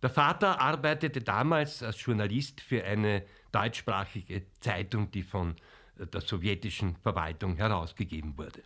Der 0.03 0.11
Vater 0.11 0.61
arbeitete 0.61 1.21
damals 1.21 1.81
als 1.81 2.05
Journalist 2.05 2.61
für 2.61 2.83
eine 2.83 3.23
deutschsprachige 3.51 4.45
Zeitung, 4.59 5.09
die 5.09 5.23
von 5.23 5.55
der 5.97 6.21
sowjetischen 6.21 6.95
Verwaltung 6.97 7.55
herausgegeben 7.55 8.37
wurde. 8.37 8.61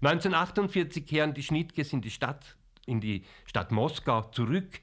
1948 0.00 1.06
kehren 1.06 1.32
die 1.32 1.44
Schnittkes 1.44 1.92
in 1.92 2.02
die 2.02 2.10
Stadt, 2.10 2.56
in 2.86 3.00
die 3.00 3.24
Stadt 3.44 3.70
Moskau 3.70 4.22
zurück. 4.32 4.80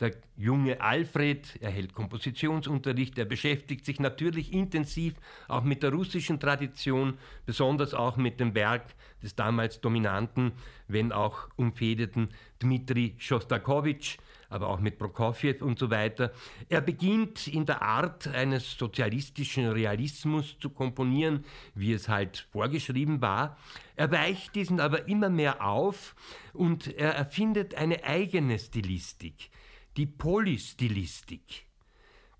Der 0.00 0.12
junge 0.34 0.80
Alfred 0.80 1.60
erhält 1.60 1.92
Kompositionsunterricht, 1.92 3.18
er 3.18 3.26
beschäftigt 3.26 3.84
sich 3.84 4.00
natürlich 4.00 4.50
intensiv 4.50 5.12
auch 5.46 5.62
mit 5.62 5.82
der 5.82 5.92
russischen 5.92 6.40
Tradition, 6.40 7.18
besonders 7.44 7.92
auch 7.92 8.16
mit 8.16 8.40
dem 8.40 8.54
Werk 8.54 8.94
des 9.22 9.34
damals 9.34 9.82
dominanten, 9.82 10.52
wenn 10.88 11.12
auch 11.12 11.48
umfedeten 11.56 12.30
Dmitri 12.62 13.14
Schostakowitsch, 13.18 14.16
aber 14.48 14.68
auch 14.68 14.80
mit 14.80 14.98
Prokofjew 14.98 15.62
und 15.62 15.78
so 15.78 15.90
weiter. 15.90 16.32
Er 16.70 16.80
beginnt 16.80 17.46
in 17.46 17.66
der 17.66 17.82
Art 17.82 18.26
eines 18.26 18.78
sozialistischen 18.78 19.68
Realismus 19.68 20.58
zu 20.58 20.70
komponieren, 20.70 21.44
wie 21.74 21.92
es 21.92 22.08
halt 22.08 22.48
vorgeschrieben 22.50 23.20
war. 23.20 23.58
Er 23.96 24.10
weicht 24.10 24.54
diesen 24.54 24.80
aber 24.80 25.08
immer 25.08 25.28
mehr 25.28 25.62
auf 25.62 26.16
und 26.54 26.88
er 26.88 27.14
erfindet 27.14 27.74
eine 27.74 28.02
eigene 28.02 28.58
Stilistik 28.58 29.50
die 29.96 30.06
Polystilistik. 30.06 31.66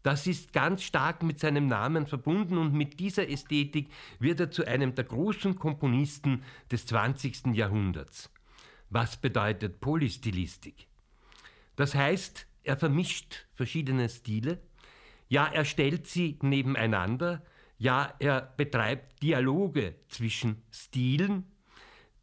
Das 0.02 0.26
ist 0.26 0.52
ganz 0.52 0.82
stark 0.82 1.22
mit 1.22 1.40
seinem 1.40 1.66
Namen 1.66 2.06
verbunden 2.06 2.56
und 2.56 2.72
mit 2.72 3.00
dieser 3.00 3.28
Ästhetik 3.28 3.88
wird 4.18 4.40
er 4.40 4.50
zu 4.50 4.64
einem 4.66 4.94
der 4.94 5.04
großen 5.04 5.56
Komponisten 5.56 6.42
des 6.70 6.86
20. 6.86 7.54
Jahrhunderts. 7.54 8.30
Was 8.88 9.18
bedeutet 9.18 9.80
Polystilistik? 9.80 10.86
Das 11.76 11.94
heißt, 11.94 12.46
er 12.62 12.76
vermischt 12.76 13.46
verschiedene 13.54 14.08
Stile, 14.08 14.60
ja, 15.28 15.46
er 15.46 15.64
stellt 15.64 16.06
sie 16.06 16.38
nebeneinander, 16.42 17.44
ja, 17.78 18.14
er 18.18 18.52
betreibt 18.56 19.22
Dialoge 19.22 19.94
zwischen 20.08 20.62
Stilen, 20.70 21.44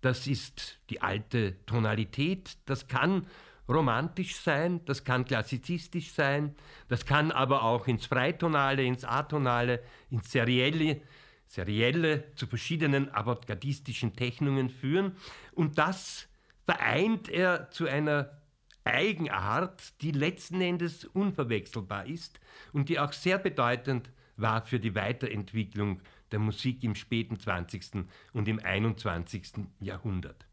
das 0.01 0.27
ist 0.27 0.79
die 0.89 1.01
alte 1.01 1.63
Tonalität, 1.65 2.57
das 2.65 2.87
kann 2.87 3.27
romantisch 3.67 4.35
sein, 4.35 4.83
das 4.85 5.03
kann 5.03 5.25
klassizistisch 5.25 6.11
sein, 6.11 6.55
das 6.87 7.05
kann 7.05 7.31
aber 7.31 7.63
auch 7.63 7.87
ins 7.87 8.05
Freitonale, 8.05 8.83
ins 8.83 9.03
Atonale, 9.03 9.81
ins 10.09 10.31
Serielle, 10.31 11.01
Serielle 11.47 12.33
zu 12.35 12.47
verschiedenen 12.47 13.13
avantgardistischen 13.13 14.13
Technungen 14.13 14.69
führen. 14.69 15.15
Und 15.53 15.77
das 15.77 16.27
vereint 16.65 17.29
er 17.29 17.69
zu 17.71 17.87
einer 17.87 18.41
Eigenart, 18.83 20.01
die 20.01 20.11
letzten 20.11 20.61
Endes 20.61 21.05
unverwechselbar 21.05 22.05
ist 22.05 22.39
und 22.73 22.89
die 22.89 22.99
auch 22.99 23.13
sehr 23.13 23.37
bedeutend 23.37 24.09
war 24.37 24.65
für 24.65 24.79
die 24.79 24.95
Weiterentwicklung 24.95 26.01
der 26.31 26.39
Musik 26.39 26.83
im 26.83 26.95
späten 26.95 27.39
20. 27.39 28.05
und 28.33 28.47
im 28.47 28.59
21. 28.59 29.65
Jahrhundert. 29.79 30.46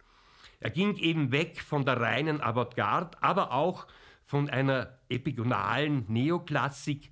Er 0.65 0.71
ging 0.71 0.97
eben 0.97 1.31
weg 1.31 1.61
von 1.61 1.85
der 1.85 2.01
reinen 2.01 2.41
Avantgarde, 2.41 3.23
aber 3.23 3.53
auch 3.53 3.87
von 4.25 4.49
einer 4.49 4.99
epigonalen 5.11 6.07
Neoklassik 6.09 7.11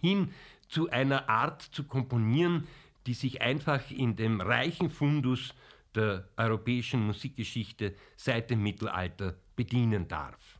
hin 0.00 0.34
zu 0.66 0.90
einer 0.90 1.28
Art 1.28 1.62
zu 1.62 1.84
komponieren, 1.84 2.66
die 3.06 3.14
sich 3.14 3.40
einfach 3.40 3.92
in 3.92 4.16
dem 4.16 4.40
reichen 4.40 4.90
Fundus 4.90 5.54
der 5.94 6.28
europäischen 6.36 7.06
Musikgeschichte 7.06 7.94
seit 8.16 8.50
dem 8.50 8.64
Mittelalter 8.64 9.36
bedienen 9.54 10.08
darf. 10.08 10.58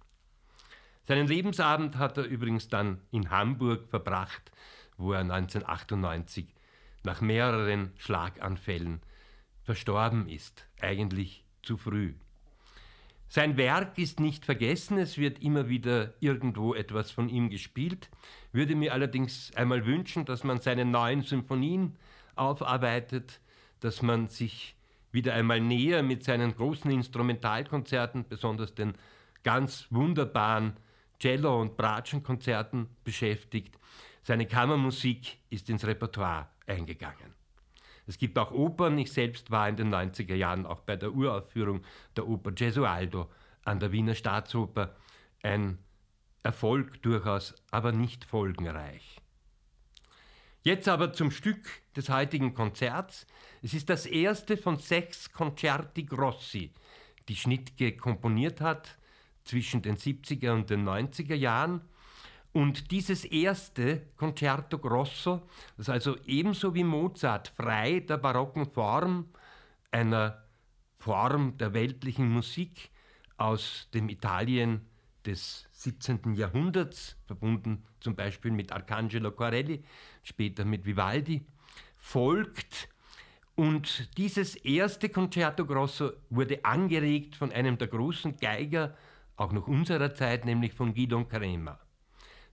Seinen 1.03 1.27
Lebensabend 1.27 1.97
hat 1.97 2.19
er 2.19 2.25
übrigens 2.25 2.69
dann 2.69 3.01
in 3.11 3.31
Hamburg 3.31 3.89
verbracht, 3.89 4.53
wo 4.97 5.13
er 5.13 5.23
1998 5.23 6.55
nach 7.03 7.21
mehreren 7.21 7.91
Schlaganfällen 7.99 9.01
verstorben 9.65 10.29
ist, 10.29 10.69
eigentlich 10.81 11.45
zu 11.63 11.77
früh. 11.77 12.15
Sein 13.29 13.57
Werk 13.57 13.97
ist 13.97 14.19
nicht 14.19 14.45
vergessen, 14.45 14.99
es 14.99 15.17
wird 15.17 15.41
immer 15.41 15.69
wieder 15.69 16.15
irgendwo 16.19 16.75
etwas 16.75 17.13
von 17.13 17.29
ihm 17.29 17.49
gespielt, 17.49 18.11
würde 18.51 18.75
mir 18.75 18.93
allerdings 18.93 19.55
einmal 19.55 19.87
wünschen, 19.87 20.25
dass 20.25 20.43
man 20.43 20.61
seine 20.61 20.85
neuen 20.85 21.23
Symphonien 21.23 21.97
aufarbeitet, 22.35 23.41
dass 23.79 24.03
man 24.03 24.27
sich 24.27 24.75
wieder 25.13 25.35
einmal 25.35 25.61
näher 25.61 26.03
mit 26.03 26.25
seinen 26.25 26.57
großen 26.57 26.91
Instrumentalkonzerten, 26.91 28.27
besonders 28.29 28.75
den 28.75 28.95
ganz 29.45 29.87
wunderbaren 29.91 30.77
Cello- 31.21 31.61
und 31.61 31.77
Bratschenkonzerten 31.77 32.89
beschäftigt. 33.05 33.79
Seine 34.23 34.47
Kammermusik 34.47 35.39
ist 35.51 35.71
ins 35.71 35.87
Repertoire 35.87 36.49
eingegangen. 36.67 37.40
Es 38.07 38.19
gibt 38.19 38.39
auch 38.39 38.51
Opern. 38.51 38.99
Ich 38.99 39.13
selbst 39.13 39.51
war 39.51 39.69
in 39.69 39.77
den 39.77 39.95
90er 39.95 40.35
Jahren 40.35 40.67
auch 40.67 40.81
bei 40.81 40.97
der 40.97 41.13
Uraufführung 41.13 41.83
der 42.17 42.27
Oper 42.27 42.53
Gesualdo 42.53 43.31
an 43.65 43.81
der 43.81 43.93
Wiener 43.93 44.15
Staatsoper. 44.15 44.97
Ein 45.43 45.79
Erfolg 46.43 47.03
durchaus, 47.03 47.55
aber 47.71 47.93
nicht 47.93 48.25
folgenreich. 48.25 49.21
Jetzt 50.63 50.89
aber 50.89 51.13
zum 51.13 51.31
Stück 51.31 51.67
des 51.97 52.11
heutigen 52.11 52.53
Konzerts. 52.55 53.27
Es 53.63 53.73
ist 53.73 53.89
das 53.89 54.07
erste 54.07 54.57
von 54.57 54.79
sechs 54.79 55.33
Concerti 55.33 56.05
Grossi, 56.05 56.73
die 57.29 57.37
Schnittke 57.37 57.97
komponiert 57.97 58.61
hat 58.61 58.99
zwischen 59.45 59.81
den 59.81 59.97
70er 59.97 60.53
und 60.53 60.69
den 60.69 60.87
90er 60.87 61.35
Jahren. 61.35 61.81
Und 62.53 62.91
dieses 62.91 63.25
erste 63.25 64.03
Concerto 64.17 64.79
Grosso, 64.79 65.43
das 65.77 65.89
also 65.89 66.17
ebenso 66.27 66.75
wie 66.75 66.83
Mozart 66.83 67.49
frei 67.49 68.01
der 68.01 68.19
barocken 68.19 68.67
Form, 68.67 69.29
einer 69.93 70.43
Form 70.99 71.57
der 71.59 71.73
weltlichen 71.75 72.29
Musik 72.29 72.91
aus 73.37 73.89
dem 73.95 74.09
Italien 74.09 74.87
des 75.25 75.67
17. 75.73 76.35
Jahrhunderts, 76.35 77.17
verbunden 77.27 77.85
zum 78.01 78.17
Beispiel 78.17 78.51
mit 78.51 78.73
Arcangelo 78.73 79.31
Corelli, 79.31 79.85
später 80.23 80.65
mit 80.65 80.85
Vivaldi, 80.85 81.47
folgt. 81.97 82.89
Und 83.55 84.17
dieses 84.17 84.57
erste 84.57 85.09
Concerto 85.09 85.67
Grosso 85.67 86.13
wurde 86.31 86.65
angeregt 86.65 87.37
von 87.37 87.53
einem 87.53 87.79
der 87.79 87.89
großen 87.89 88.37
Geiger, 88.39 88.97
auch 89.37 89.53
noch 89.53 89.69
unserer 89.69 90.15
Zeit, 90.15 90.45
nämlich 90.45 90.73
von 90.73 90.95
Guido 90.95 91.25
Crema. 91.25 91.79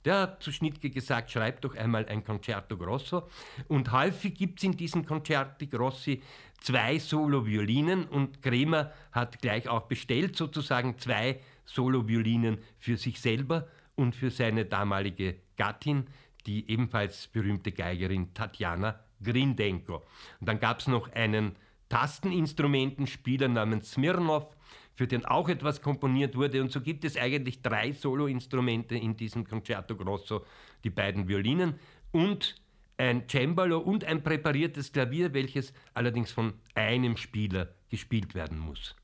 Der 0.06 0.22
hat 0.22 0.44
zu 0.44 0.52
Schnittke 0.52 0.90
gesagt, 0.90 1.32
schreib 1.32 1.62
doch 1.62 1.76
einmal 1.76 2.06
ein 2.08 2.24
Concerto 2.24 2.78
Grosso. 2.78 3.28
Und 3.68 3.92
häufig 3.92 4.36
gibt 4.36 4.60
es 4.60 4.64
in 4.64 4.78
diesen 4.78 5.06
Concerti 5.06 5.68
Grossi 5.68 6.22
zwei 6.60 7.00
Solo-Violinen 7.00 8.06
und 8.06 8.42
Kremer 8.42 8.92
hat 9.12 9.42
gleich 9.42 9.68
auch 9.68 9.84
bestellt, 9.84 10.36
sozusagen 10.36 10.98
zwei 10.98 11.40
Solo-Violinen 11.66 12.60
für 12.80 12.98
sich 12.98 13.20
selber 13.20 13.68
und 13.96 14.16
für 14.16 14.32
seine 14.32 14.66
damalige 14.66 15.36
Gattin, 15.58 16.08
die 16.46 16.70
ebenfalls 16.72 17.28
berühmte 17.28 17.72
Geigerin 17.72 18.34
Tatjana 18.34 19.00
Grindenko. 19.24 20.04
Und 20.40 20.48
dann 20.48 20.60
gab 20.60 20.80
es 20.80 20.88
noch 20.88 21.12
einen 21.12 21.56
Tasteninstrumentenspieler 21.90 23.48
namens 23.48 23.92
Smirnov, 23.92 24.57
für 24.98 25.08
den 25.08 25.26
auch 25.26 25.48
etwas 25.48 25.82
komponiert 25.82 26.36
wurde. 26.36 26.60
Und 26.60 26.72
so 26.72 26.82
gibt 26.82 27.06
es 27.06 27.16
eigentlich 27.18 27.62
drei 27.62 27.92
Soloinstrumente 27.92 28.96
in 28.96 29.16
diesem 29.16 29.48
Concerto 29.48 29.96
Grosso, 29.96 30.44
die 30.84 30.90
beiden 30.90 31.28
Violinen 31.28 31.76
und 32.12 32.56
ein 32.98 33.30
Cembalo 33.30 33.78
und 33.78 34.04
ein 34.06 34.24
präpariertes 34.24 34.92
Klavier, 34.92 35.36
welches 35.36 35.72
allerdings 35.94 36.32
von 36.32 36.54
einem 36.74 37.16
Spieler 37.16 37.70
gespielt 37.90 38.34
werden 38.34 38.58
muss. 38.58 38.96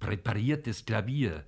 Präpariertes 0.00 0.84
Klavier, 0.84 1.44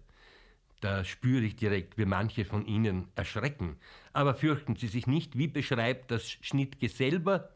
da 0.80 1.02
spüre 1.02 1.42
ich 1.42 1.56
direkt, 1.56 1.99
wie 1.99 2.04
manche 2.04 2.44
von 2.44 2.64
Ihnen 2.64 3.08
erschrecken. 3.16 3.76
Aber 4.12 4.37
fürchten 4.37 4.76
Sie 4.76 4.87
sich 4.87 5.08
nicht, 5.08 5.37
wie 5.37 5.49
beschreibt 5.49 6.12
das 6.12 6.30
Schnittke 6.30 6.88
selber? 6.88 7.50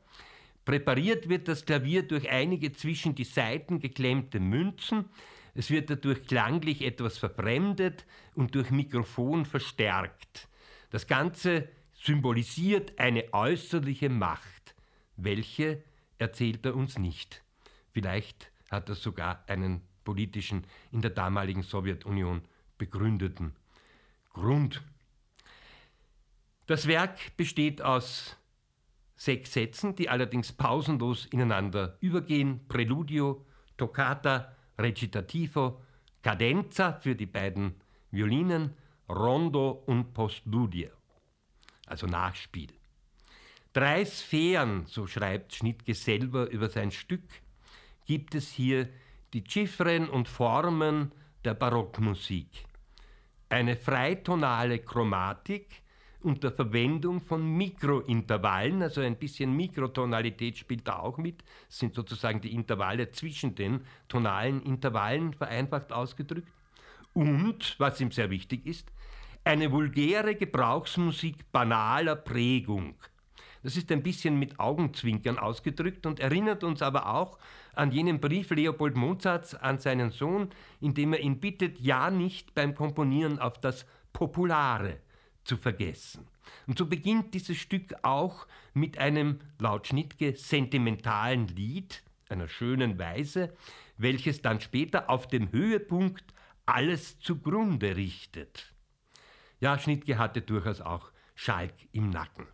Präpariert 0.64 1.28
wird 1.28 1.46
das 1.46 1.64
Klavier 1.64 2.02
durch 2.02 2.28
einige 2.28 2.72
zwischen 2.72 3.14
die 3.14 3.22
Saiten 3.22 3.78
geklemmte 3.78 4.40
Münzen, 4.40 5.04
es 5.56 5.70
wird 5.70 5.88
dadurch 5.88 6.26
klanglich 6.26 6.82
etwas 6.82 7.16
verfremdet 7.16 8.04
und 8.34 8.54
durch 8.54 8.70
Mikrofon 8.70 9.46
verstärkt. 9.46 10.48
Das 10.90 11.06
Ganze 11.06 11.68
symbolisiert 11.94 12.98
eine 12.98 13.32
äußerliche 13.32 14.10
Macht. 14.10 14.74
Welche 15.16 15.82
erzählt 16.18 16.66
er 16.66 16.76
uns 16.76 16.98
nicht. 16.98 17.42
Vielleicht 17.92 18.52
hat 18.70 18.88
er 18.88 18.94
sogar 18.94 19.44
einen 19.48 19.80
politischen, 20.04 20.66
in 20.92 21.00
der 21.00 21.10
damaligen 21.10 21.62
Sowjetunion 21.62 22.42
begründeten 22.76 23.56
Grund. 24.32 24.82
Das 26.66 26.86
Werk 26.86 27.36
besteht 27.36 27.80
aus 27.80 28.36
sechs 29.16 29.54
Sätzen, 29.54 29.94
die 29.96 30.10
allerdings 30.10 30.52
pausenlos 30.52 31.26
ineinander 31.26 31.96
übergehen. 32.00 32.66
Präludio, 32.68 33.46
Toccata, 33.76 34.55
Recitativo, 34.78 35.80
Cadenza 36.22 36.92
für 36.92 37.14
die 37.14 37.26
beiden 37.26 37.74
Violinen, 38.10 38.74
Rondo 39.08 39.82
und 39.86 40.12
Postludio, 40.12 40.90
also 41.86 42.06
Nachspiel. 42.06 42.72
Drei 43.72 44.04
Sphären, 44.04 44.86
so 44.86 45.06
schreibt 45.06 45.54
Schnittke 45.54 45.94
selber 45.94 46.50
über 46.50 46.68
sein 46.68 46.90
Stück, 46.90 47.28
gibt 48.06 48.34
es 48.34 48.50
hier 48.50 48.88
die 49.32 49.44
Chiffren 49.46 50.08
und 50.08 50.28
Formen 50.28 51.12
der 51.44 51.54
Barockmusik. 51.54 52.48
Eine 53.48 53.76
freitonale 53.76 54.78
Chromatik, 54.78 55.82
unter 56.26 56.50
Verwendung 56.50 57.20
von 57.20 57.56
Mikrointervallen, 57.56 58.82
also 58.82 59.00
ein 59.00 59.16
bisschen 59.16 59.56
Mikrotonalität 59.56 60.58
spielt 60.58 60.88
da 60.88 60.98
auch 60.98 61.18
mit, 61.18 61.44
sind 61.68 61.94
sozusagen 61.94 62.40
die 62.40 62.52
Intervalle 62.52 63.12
zwischen 63.12 63.54
den 63.54 63.82
tonalen 64.08 64.60
Intervallen 64.62 65.34
vereinfacht 65.34 65.92
ausgedrückt. 65.92 66.48
Und, 67.14 67.76
was 67.78 68.00
ihm 68.00 68.10
sehr 68.10 68.28
wichtig 68.28 68.66
ist, 68.66 68.90
eine 69.44 69.70
vulgäre 69.70 70.34
Gebrauchsmusik 70.34 71.50
banaler 71.52 72.16
Prägung. 72.16 72.96
Das 73.62 73.76
ist 73.76 73.92
ein 73.92 74.02
bisschen 74.02 74.36
mit 74.36 74.58
Augenzwinkern 74.58 75.38
ausgedrückt 75.38 76.06
und 76.06 76.18
erinnert 76.18 76.64
uns 76.64 76.82
aber 76.82 77.14
auch 77.14 77.38
an 77.74 77.92
jenen 77.92 78.20
Brief 78.20 78.50
Leopold 78.50 78.96
Mozarts 78.96 79.54
an 79.54 79.78
seinen 79.78 80.10
Sohn, 80.10 80.50
in 80.80 80.92
dem 80.92 81.12
er 81.12 81.20
ihn 81.20 81.38
bittet, 81.38 81.78
ja 81.78 82.10
nicht 82.10 82.52
beim 82.54 82.74
Komponieren 82.74 83.38
auf 83.38 83.60
das 83.60 83.86
Populare 84.12 84.98
zu 85.46 85.56
vergessen. 85.56 86.26
Und 86.66 86.78
so 86.78 86.86
beginnt 86.86 87.34
dieses 87.34 87.56
Stück 87.56 87.94
auch 88.02 88.46
mit 88.74 88.98
einem 88.98 89.40
laut 89.58 89.86
Schnittke 89.86 90.34
sentimentalen 90.36 91.48
Lied, 91.48 92.02
einer 92.28 92.48
schönen 92.48 92.98
Weise, 92.98 93.56
welches 93.96 94.42
dann 94.42 94.60
später 94.60 95.08
auf 95.08 95.28
dem 95.28 95.52
Höhepunkt 95.52 96.24
alles 96.66 97.18
zugrunde 97.20 97.96
richtet. 97.96 98.74
Ja, 99.60 99.78
Schnittke 99.78 100.18
hatte 100.18 100.42
durchaus 100.42 100.80
auch 100.80 101.10
Schalk 101.34 101.74
im 101.92 102.10
Nacken. 102.10 102.46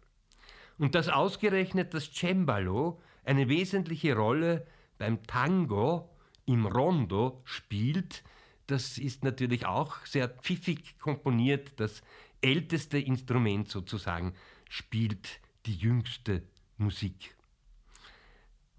Und 0.78 0.94
dass 0.94 1.08
ausgerechnet 1.08 1.94
das 1.94 2.12
Cembalo 2.12 3.00
eine 3.24 3.48
wesentliche 3.48 4.14
Rolle 4.16 4.66
beim 4.98 5.22
Tango 5.26 6.10
im 6.44 6.66
Rondo 6.66 7.40
spielt, 7.44 8.22
das 8.66 8.98
ist 8.98 9.24
natürlich 9.24 9.66
auch 9.66 10.06
sehr 10.06 10.28
pfiffig 10.28 10.98
komponiert. 10.98 11.72
Das 11.76 12.02
älteste 12.42 12.98
Instrument 12.98 13.68
sozusagen 13.68 14.34
spielt 14.68 15.40
die 15.66 15.74
jüngste 15.74 16.42
Musik. 16.76 17.34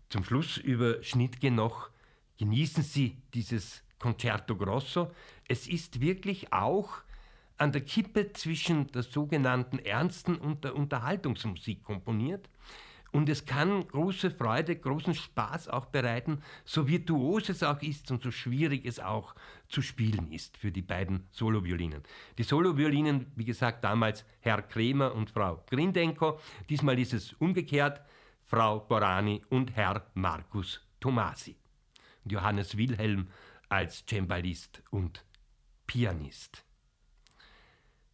Zum 0.10 0.24
Schluss 0.24 0.58
über 0.58 1.02
Schnittke 1.02 1.50
noch, 1.50 1.90
genießen 2.38 2.84
Sie 2.84 3.18
dieses 3.34 3.84
Concerto 4.00 4.56
Grosso. 4.56 5.12
Es 5.48 5.68
ist 5.68 6.02
wirklich 6.02 6.52
auch 6.54 7.02
an 7.58 7.72
der 7.72 7.82
Kippe 7.82 8.34
zwischen 8.34 8.88
der 8.88 9.04
sogenannten 9.04 9.80
ernsten 9.80 10.36
und 10.36 10.64
der 10.64 10.76
Unterhaltungsmusik 10.76 11.84
komponiert. 11.84 12.50
Und 13.14 13.30
es 13.30 13.46
kann 13.46 13.88
große 13.88 14.32
Freude, 14.32 14.76
großen 14.76 15.14
Spaß 15.14 15.70
auch 15.70 15.86
bereiten, 15.86 16.42
so 16.66 16.88
virtuos 16.88 17.48
es 17.48 17.62
auch 17.62 17.80
ist 17.84 18.10
und 18.10 18.24
so 18.24 18.32
schwierig 18.32 18.88
es 18.88 19.00
auch 19.00 19.36
zu 19.68 19.84
spielen 19.84 20.32
ist 20.32 20.58
für 20.58 20.72
die 20.72 20.82
beiden 20.82 21.28
Soloviolinen. 21.30 22.02
Die 22.40 22.44
Soloviolinen, 22.44 23.32
wie 23.36 23.46
gesagt, 23.46 23.84
damals 23.84 24.26
Herr 24.40 24.64
Kremer 24.64 25.14
und 25.14 25.30
Frau 25.30 25.64
Grindenko. 25.70 26.40
Diesmal 26.70 26.98
ist 26.98 27.14
es 27.14 27.34
umgekehrt, 27.34 28.02
Frau 28.46 28.80
Borani 28.80 29.44
und 29.50 29.76
Herr 29.76 30.08
Markus 30.16 30.82
Tomasi. 31.00 31.56
Und 32.24 32.32
Johannes 32.32 32.78
Wilhelm 32.78 33.28
als 33.70 34.04
Cembalist 34.10 34.82
und 34.90 35.24
Pianist. 35.86 36.66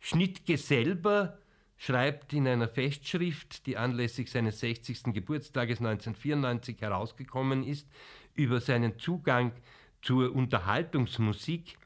Schnittke 0.01 0.57
selber 0.57 1.39
schreibt 1.79 2.33
in 2.33 2.45
einer 2.45 2.67
Festschrift, 2.67 3.65
die 3.65 3.77
anlässlich 3.77 4.29
seines 4.29 4.59
60. 4.59 5.13
Geburtstages 5.13 5.79
1994 5.79 6.81
herausgekommen 6.81 7.63
ist, 7.63 7.87
über 8.35 8.59
seinen 8.59 8.99
Zugang 8.99 9.53
zur 10.01 10.35
Unterhaltungsmusik, 10.35 11.77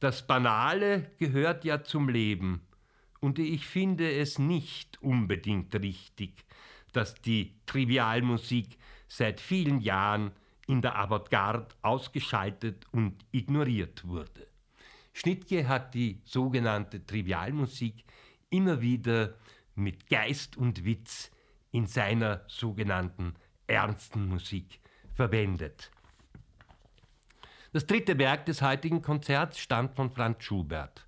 das 0.00 0.26
Banale 0.26 1.10
gehört 1.18 1.64
ja 1.64 1.82
zum 1.82 2.08
Leben 2.08 2.60
und 3.20 3.38
ich 3.38 3.66
finde 3.66 4.12
es 4.12 4.38
nicht 4.38 5.00
unbedingt 5.00 5.74
richtig, 5.76 6.44
dass 6.92 7.14
die 7.14 7.54
Trivialmusik 7.64 8.76
seit 9.08 9.40
vielen 9.40 9.80
Jahren 9.80 10.32
in 10.66 10.82
der 10.82 10.98
Avantgarde 10.98 11.68
ausgeschaltet 11.80 12.86
und 12.92 13.24
ignoriert 13.30 14.06
wurde. 14.06 14.46
Schnittke 15.14 15.68
hat 15.68 15.94
die 15.94 16.20
sogenannte 16.24 17.04
Trivialmusik 17.04 18.04
immer 18.52 18.80
wieder 18.80 19.34
mit 19.74 20.08
Geist 20.08 20.56
und 20.56 20.84
Witz 20.84 21.30
in 21.70 21.86
seiner 21.86 22.42
sogenannten 22.46 23.34
ernsten 23.66 24.28
Musik 24.28 24.80
verwendet. 25.14 25.90
Das 27.72 27.86
dritte 27.86 28.18
Werk 28.18 28.44
des 28.46 28.60
heutigen 28.60 29.00
Konzerts 29.00 29.58
stammt 29.58 29.96
von 29.96 30.10
Franz 30.10 30.44
Schubert. 30.44 31.06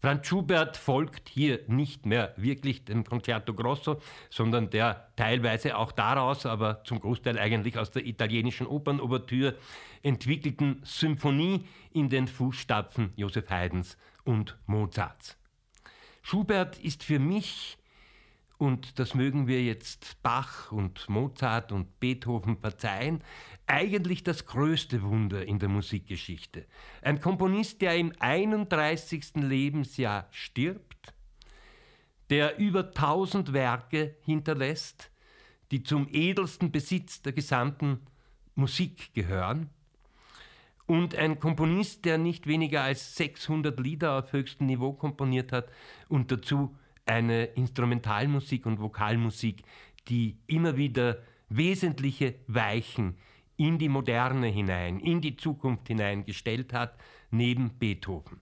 Franz 0.00 0.26
Schubert 0.28 0.76
folgt 0.78 1.28
hier 1.28 1.60
nicht 1.66 2.06
mehr 2.06 2.32
wirklich 2.36 2.84
dem 2.84 3.04
Concerto 3.04 3.52
Grosso, 3.52 4.00
sondern 4.30 4.70
der 4.70 5.10
teilweise 5.16 5.76
auch 5.76 5.92
daraus, 5.92 6.46
aber 6.46 6.84
zum 6.84 7.00
Großteil 7.00 7.38
eigentlich 7.38 7.76
aus 7.76 7.90
der 7.90 8.06
italienischen 8.06 8.66
Opernouvertüre 8.66 9.56
entwickelten 10.02 10.80
Symphonie 10.84 11.66
in 11.92 12.08
den 12.08 12.28
Fußstapfen 12.28 13.12
Joseph 13.16 13.50
Haydns 13.50 13.98
und 14.24 14.56
Mozarts. 14.66 15.39
Schubert 16.22 16.78
ist 16.78 17.02
für 17.02 17.18
mich 17.18 17.78
und 18.60 18.98
das 18.98 19.14
mögen 19.14 19.46
wir 19.46 19.62
jetzt 19.62 20.22
Bach 20.22 20.70
und 20.70 21.08
Mozart 21.08 21.72
und 21.72 21.98
Beethoven 21.98 22.58
verzeihen, 22.58 23.24
eigentlich 23.66 24.22
das 24.22 24.44
größte 24.44 25.00
Wunder 25.02 25.46
in 25.46 25.58
der 25.58 25.70
Musikgeschichte. 25.70 26.66
Ein 27.00 27.22
Komponist, 27.22 27.80
der 27.80 27.96
im 27.96 28.12
31. 28.18 29.36
Lebensjahr 29.36 30.28
stirbt, 30.30 31.14
der 32.28 32.58
über 32.58 32.88
1000 32.88 33.54
Werke 33.54 34.16
hinterlässt, 34.24 35.10
die 35.70 35.82
zum 35.82 36.06
edelsten 36.10 36.70
Besitz 36.70 37.22
der 37.22 37.32
gesamten 37.32 38.00
Musik 38.54 39.14
gehören, 39.14 39.70
und 40.90 41.14
ein 41.14 41.38
Komponist, 41.38 42.04
der 42.04 42.18
nicht 42.18 42.48
weniger 42.48 42.82
als 42.82 43.14
600 43.14 43.78
Lieder 43.78 44.18
auf 44.18 44.32
höchstem 44.32 44.66
Niveau 44.66 44.92
komponiert 44.92 45.52
hat 45.52 45.68
und 46.08 46.32
dazu 46.32 46.76
eine 47.06 47.44
Instrumentalmusik 47.44 48.66
und 48.66 48.80
Vokalmusik, 48.80 49.62
die 50.08 50.36
immer 50.48 50.76
wieder 50.76 51.18
wesentliche 51.48 52.34
Weichen 52.48 53.14
in 53.56 53.78
die 53.78 53.88
Moderne 53.88 54.48
hinein, 54.48 54.98
in 54.98 55.20
die 55.20 55.36
Zukunft 55.36 55.86
hinein 55.86 56.24
gestellt 56.24 56.72
hat, 56.72 56.98
neben 57.30 57.78
Beethoven. 57.78 58.40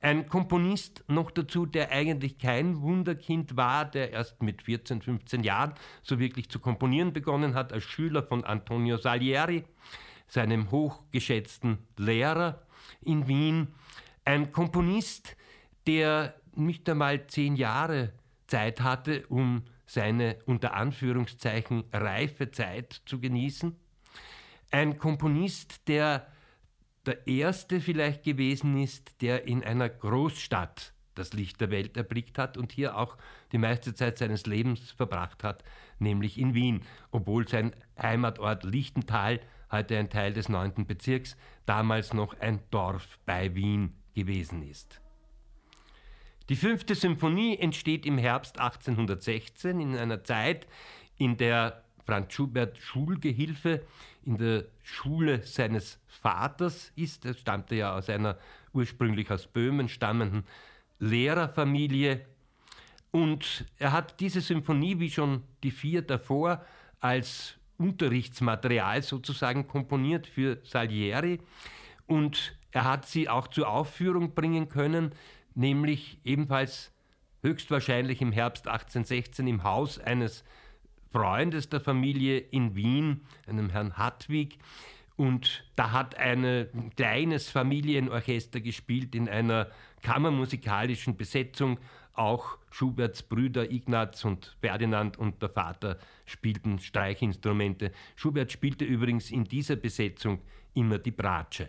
Ein 0.00 0.26
Komponist 0.26 1.04
noch 1.06 1.30
dazu, 1.30 1.64
der 1.64 1.92
eigentlich 1.92 2.38
kein 2.38 2.82
Wunderkind 2.82 3.56
war, 3.56 3.84
der 3.84 4.10
erst 4.10 4.42
mit 4.42 4.62
14, 4.62 5.00
15 5.00 5.44
Jahren 5.44 5.74
so 6.02 6.18
wirklich 6.18 6.48
zu 6.50 6.58
komponieren 6.58 7.12
begonnen 7.12 7.54
hat, 7.54 7.72
als 7.72 7.84
Schüler 7.84 8.24
von 8.24 8.42
Antonio 8.42 8.96
Salieri, 8.96 9.62
seinem 10.34 10.70
hochgeschätzten 10.70 11.78
Lehrer 11.96 12.66
in 13.00 13.28
Wien. 13.28 13.68
Ein 14.24 14.50
Komponist, 14.50 15.36
der 15.86 16.34
nicht 16.56 16.88
einmal 16.88 17.26
zehn 17.28 17.56
Jahre 17.56 18.12
Zeit 18.48 18.80
hatte, 18.80 19.26
um 19.28 19.62
seine 19.86 20.38
unter 20.46 20.74
Anführungszeichen 20.74 21.84
reife 21.92 22.50
Zeit 22.50 23.02
zu 23.06 23.20
genießen. 23.20 23.76
Ein 24.70 24.98
Komponist, 24.98 25.86
der 25.88 26.26
der 27.06 27.26
erste 27.26 27.80
vielleicht 27.80 28.24
gewesen 28.24 28.78
ist, 28.78 29.20
der 29.20 29.46
in 29.46 29.62
einer 29.62 29.90
Großstadt 29.90 30.94
das 31.14 31.32
Licht 31.32 31.60
der 31.60 31.70
Welt 31.70 31.96
erblickt 31.96 32.38
hat 32.38 32.56
und 32.56 32.72
hier 32.72 32.96
auch 32.96 33.16
die 33.52 33.58
meiste 33.58 33.94
Zeit 33.94 34.18
seines 34.18 34.46
Lebens 34.46 34.90
verbracht 34.90 35.44
hat, 35.44 35.62
nämlich 35.98 36.38
in 36.38 36.54
Wien, 36.54 36.80
obwohl 37.10 37.46
sein 37.46 37.76
Heimatort 38.00 38.64
Lichtental, 38.64 39.40
heute 39.74 39.98
ein 39.98 40.08
Teil 40.08 40.32
des 40.32 40.48
9. 40.48 40.86
Bezirks, 40.86 41.36
damals 41.66 42.14
noch 42.14 42.38
ein 42.38 42.60
Dorf 42.70 43.18
bei 43.26 43.54
Wien 43.56 43.92
gewesen 44.14 44.62
ist. 44.62 45.00
Die 46.48 46.54
fünfte 46.54 46.94
Symphonie 46.94 47.58
entsteht 47.58 48.06
im 48.06 48.16
Herbst 48.16 48.60
1816 48.60 49.80
in 49.80 49.96
einer 49.96 50.22
Zeit, 50.22 50.68
in 51.16 51.36
der 51.36 51.82
Franz 52.06 52.34
Schubert 52.34 52.78
Schulgehilfe 52.78 53.84
in 54.24 54.38
der 54.38 54.66
Schule 54.84 55.42
seines 55.42 55.98
Vaters 56.06 56.92
ist. 56.94 57.24
Er 57.24 57.34
stammte 57.34 57.74
ja 57.74 57.96
aus 57.96 58.08
einer 58.08 58.38
ursprünglich 58.72 59.28
aus 59.30 59.48
Böhmen 59.48 59.88
stammenden 59.88 60.44
Lehrerfamilie. 61.00 62.24
Und 63.10 63.64
er 63.78 63.90
hat 63.90 64.20
diese 64.20 64.40
Symphonie, 64.40 65.00
wie 65.00 65.10
schon 65.10 65.42
die 65.64 65.72
vier 65.72 66.02
davor, 66.02 66.64
als 67.00 67.56
Unterrichtsmaterial 67.78 69.02
sozusagen 69.02 69.66
komponiert 69.66 70.26
für 70.26 70.58
Salieri. 70.64 71.40
Und 72.06 72.56
er 72.70 72.84
hat 72.84 73.06
sie 73.06 73.28
auch 73.28 73.48
zur 73.48 73.68
Aufführung 73.68 74.34
bringen 74.34 74.68
können 74.68 75.12
nämlich 75.54 76.18
ebenfalls 76.24 76.92
höchstwahrscheinlich 77.42 78.20
im 78.20 78.32
Herbst 78.32 78.66
1816 78.66 79.46
im 79.46 79.62
Haus 79.62 79.98
eines 79.98 80.44
Freundes 81.12 81.68
der 81.68 81.80
Familie 81.80 82.38
in 82.38 82.74
Wien, 82.74 83.26
einem 83.46 83.70
Herrn 83.70 83.96
Hartwig. 83.96 84.58
Und 85.16 85.64
da 85.76 85.92
hat 85.92 86.16
ein 86.16 86.90
kleines 86.96 87.48
Familienorchester 87.48 88.60
gespielt 88.60 89.14
in 89.14 89.28
einer 89.28 89.68
kammermusikalischen 90.02 91.16
Besetzung. 91.16 91.78
Auch 92.14 92.58
Schuberts 92.70 93.22
Brüder 93.22 93.70
Ignaz 93.70 94.24
und 94.24 94.56
Ferdinand 94.60 95.16
und 95.16 95.40
der 95.40 95.50
Vater 95.50 95.98
spielten 96.24 96.78
Streichinstrumente. 96.78 97.92
Schubert 98.16 98.52
spielte 98.52 98.84
übrigens 98.84 99.30
in 99.30 99.44
dieser 99.44 99.76
Besetzung 99.76 100.40
immer 100.74 100.98
die 100.98 101.10
Bratsche. 101.10 101.68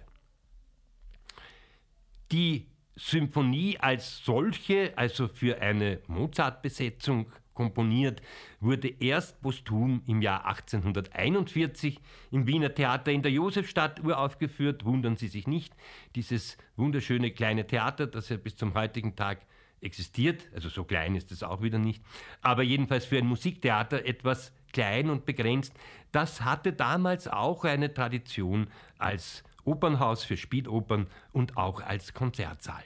Die 2.31 2.67
Symphonie 2.95 3.77
als 3.77 4.23
solche, 4.23 4.93
also 4.97 5.27
für 5.27 5.61
eine 5.61 6.01
Mozart-Besetzung 6.07 7.27
komponiert, 7.53 8.21
wurde 8.59 8.87
erst 8.87 9.41
posthum 9.41 10.03
im 10.05 10.21
Jahr 10.21 10.45
1841 10.45 11.99
im 12.31 12.47
Wiener 12.47 12.73
Theater 12.73 13.11
in 13.11 13.21
der 13.21 13.31
Josefstadt 13.31 14.03
uraufgeführt. 14.03 14.85
Wundern 14.85 15.17
Sie 15.17 15.27
sich 15.27 15.47
nicht, 15.47 15.73
dieses 16.15 16.57
wunderschöne 16.75 17.31
kleine 17.31 17.65
Theater, 17.65 18.07
das 18.07 18.29
ja 18.29 18.37
bis 18.37 18.55
zum 18.55 18.73
heutigen 18.73 19.15
Tag 19.15 19.45
existiert, 19.85 20.49
also 20.53 20.67
so 20.67 20.83
klein 20.83 21.15
ist 21.15 21.31
es 21.31 21.43
auch 21.43 21.61
wieder 21.61 21.79
nicht, 21.79 22.03
aber 22.41 22.63
jedenfalls 22.63 23.05
für 23.05 23.17
ein 23.17 23.27
Musiktheater 23.27 24.05
etwas 24.05 24.51
klein 24.73 25.09
und 25.09 25.25
begrenzt, 25.25 25.73
das 26.11 26.41
hatte 26.41 26.73
damals 26.73 27.27
auch 27.27 27.63
eine 27.63 27.93
Tradition 27.93 28.67
als 28.97 29.43
Opernhaus 29.63 30.23
für 30.23 30.37
Spielopern 30.37 31.07
und 31.31 31.57
auch 31.57 31.81
als 31.81 32.13
Konzertsaal. 32.13 32.83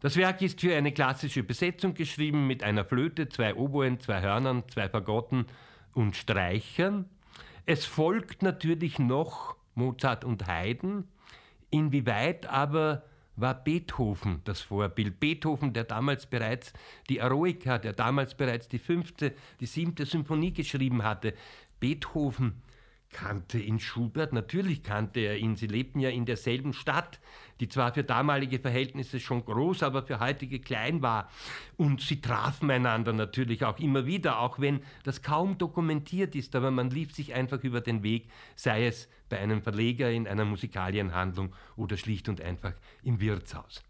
Das 0.00 0.16
Werk 0.16 0.42
ist 0.42 0.60
für 0.60 0.76
eine 0.76 0.92
klassische 0.92 1.42
Besetzung 1.42 1.94
geschrieben 1.94 2.46
mit 2.46 2.62
einer 2.62 2.84
Flöte, 2.84 3.28
zwei 3.28 3.54
Oboen, 3.54 3.98
zwei 3.98 4.20
Hörnern, 4.20 4.64
zwei 4.68 4.88
Fagotten 4.88 5.46
und 5.94 6.16
Streichern. 6.16 7.08
Es 7.64 7.84
folgt 7.86 8.42
natürlich 8.42 8.98
noch 8.98 9.56
Mozart 9.74 10.24
und 10.24 10.46
Haydn. 10.46 11.08
Inwieweit 11.70 12.46
aber 12.46 13.04
war 13.36 13.54
Beethoven 13.54 14.40
das 14.44 14.60
Vorbild. 14.60 15.20
Beethoven, 15.20 15.72
der 15.72 15.84
damals 15.84 16.26
bereits 16.26 16.72
die 17.08 17.18
Eroica, 17.18 17.78
der 17.78 17.92
damals 17.92 18.34
bereits 18.34 18.68
die 18.68 18.78
fünfte, 18.78 19.34
die 19.60 19.66
siebte 19.66 20.06
Symphonie 20.06 20.52
geschrieben 20.52 21.04
hatte. 21.04 21.34
Beethoven 21.78 22.62
kannte 23.10 23.58
ihn 23.58 23.78
Schubert, 23.78 24.32
natürlich 24.32 24.82
kannte 24.82 25.20
er 25.20 25.38
ihn. 25.38 25.56
Sie 25.56 25.68
lebten 25.68 26.00
ja 26.00 26.10
in 26.10 26.26
derselben 26.26 26.72
Stadt, 26.72 27.20
die 27.60 27.68
zwar 27.68 27.94
für 27.94 28.04
damalige 28.04 28.58
Verhältnisse 28.58 29.20
schon 29.20 29.44
groß, 29.44 29.82
aber 29.82 30.02
für 30.02 30.20
heutige 30.20 30.60
klein 30.60 31.02
war. 31.02 31.30
Und 31.76 32.00
sie 32.00 32.20
trafen 32.20 32.70
einander 32.70 33.12
natürlich 33.12 33.64
auch 33.64 33.78
immer 33.78 34.06
wieder, 34.06 34.40
auch 34.40 34.58
wenn 34.58 34.80
das 35.04 35.22
kaum 35.22 35.56
dokumentiert 35.56 36.34
ist, 36.34 36.54
aber 36.56 36.70
man 36.70 36.90
lief 36.90 37.14
sich 37.14 37.32
einfach 37.32 37.62
über 37.62 37.80
den 37.80 38.02
Weg, 38.02 38.28
sei 38.54 38.86
es 38.86 39.08
bei 39.28 39.38
einem 39.38 39.62
Verleger 39.62 40.10
in 40.10 40.26
einer 40.26 40.44
Musikalienhandlung 40.44 41.54
oder 41.76 41.96
schlicht 41.96 42.28
und 42.28 42.40
einfach 42.40 42.74
im 43.02 43.20
Wirtshaus. 43.20 43.82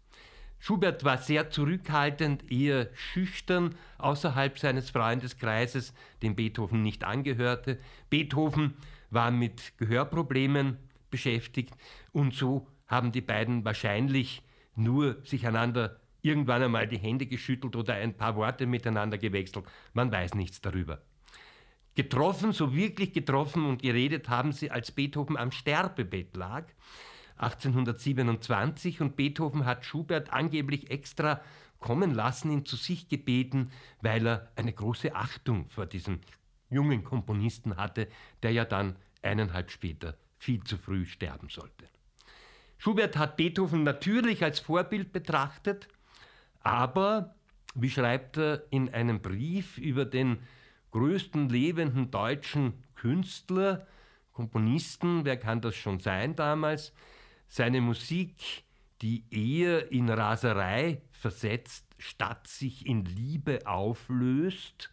Schubert 0.59 1.03
war 1.03 1.19
sehr 1.19 1.49
zurückhaltend, 1.49 2.51
eher 2.51 2.89
schüchtern 2.95 3.75
außerhalb 3.99 4.57
seines 4.57 4.89
Freundeskreises, 4.89 5.93
dem 6.23 6.35
Beethoven 6.35 6.81
nicht 6.81 7.03
angehörte. 7.03 7.77
Beethoven 8.09 8.73
war 9.09 9.31
mit 9.31 9.77
Gehörproblemen 9.77 10.77
beschäftigt 11.11 11.73
und 12.11 12.33
so 12.33 12.67
haben 12.87 13.11
die 13.11 13.21
beiden 13.21 13.65
wahrscheinlich 13.65 14.41
nur 14.75 15.17
sich 15.23 15.45
einander 15.45 15.99
irgendwann 16.21 16.63
einmal 16.63 16.87
die 16.87 16.97
Hände 16.97 17.25
geschüttelt 17.25 17.75
oder 17.75 17.93
ein 17.93 18.15
paar 18.15 18.35
Worte 18.35 18.65
miteinander 18.65 19.17
gewechselt. 19.17 19.65
Man 19.93 20.11
weiß 20.11 20.35
nichts 20.35 20.61
darüber. 20.61 21.01
Getroffen, 21.97 22.51
so 22.51 22.75
wirklich 22.75 23.11
getroffen 23.11 23.65
und 23.65 23.81
geredet 23.81 24.29
haben 24.29 24.51
sie, 24.51 24.69
als 24.69 24.91
Beethoven 24.91 25.35
am 25.35 25.51
Sterbebett 25.51 26.37
lag, 26.37 26.65
1827, 27.37 29.01
und 29.01 29.15
Beethoven 29.15 29.65
hat 29.65 29.83
Schubert 29.83 30.31
angeblich 30.31 30.91
extra 30.91 31.41
kommen 31.79 32.13
lassen, 32.13 32.51
ihn 32.51 32.65
zu 32.65 32.75
sich 32.75 33.09
gebeten, 33.09 33.71
weil 33.99 34.27
er 34.27 34.51
eine 34.55 34.73
große 34.73 35.15
Achtung 35.15 35.69
vor 35.69 35.87
diesem 35.87 36.19
jungen 36.69 37.03
Komponisten 37.03 37.77
hatte, 37.77 38.07
der 38.43 38.51
ja 38.51 38.63
dann 38.63 38.95
eineinhalb 39.23 39.71
später 39.71 40.15
viel 40.37 40.63
zu 40.63 40.77
früh 40.77 41.03
sterben 41.07 41.49
sollte. 41.49 41.85
Schubert 42.77 43.17
hat 43.17 43.37
Beethoven 43.37 43.81
natürlich 43.81 44.43
als 44.43 44.59
Vorbild 44.59 45.11
betrachtet, 45.13 45.87
aber, 46.61 47.33
wie 47.73 47.89
schreibt 47.89 48.37
er 48.37 48.61
in 48.69 48.93
einem 48.93 49.19
Brief 49.19 49.79
über 49.79 50.05
den 50.05 50.37
größten 50.97 51.47
lebenden 51.49 52.09
deutschen 52.09 52.73
Künstler, 52.95 53.85
Komponisten, 54.31 55.25
wer 55.25 55.37
kann 55.37 55.61
das 55.61 55.75
schon 55.75 55.99
sein 55.99 56.35
damals, 56.35 56.91
seine 57.47 57.81
Musik 57.81 58.63
die 59.03 59.23
Ehe 59.29 59.77
in 59.77 60.09
Raserei 60.09 61.03
versetzt, 61.11 61.85
statt 61.99 62.47
sich 62.47 62.87
in 62.87 63.05
Liebe 63.05 63.67
auflöst. 63.67 64.89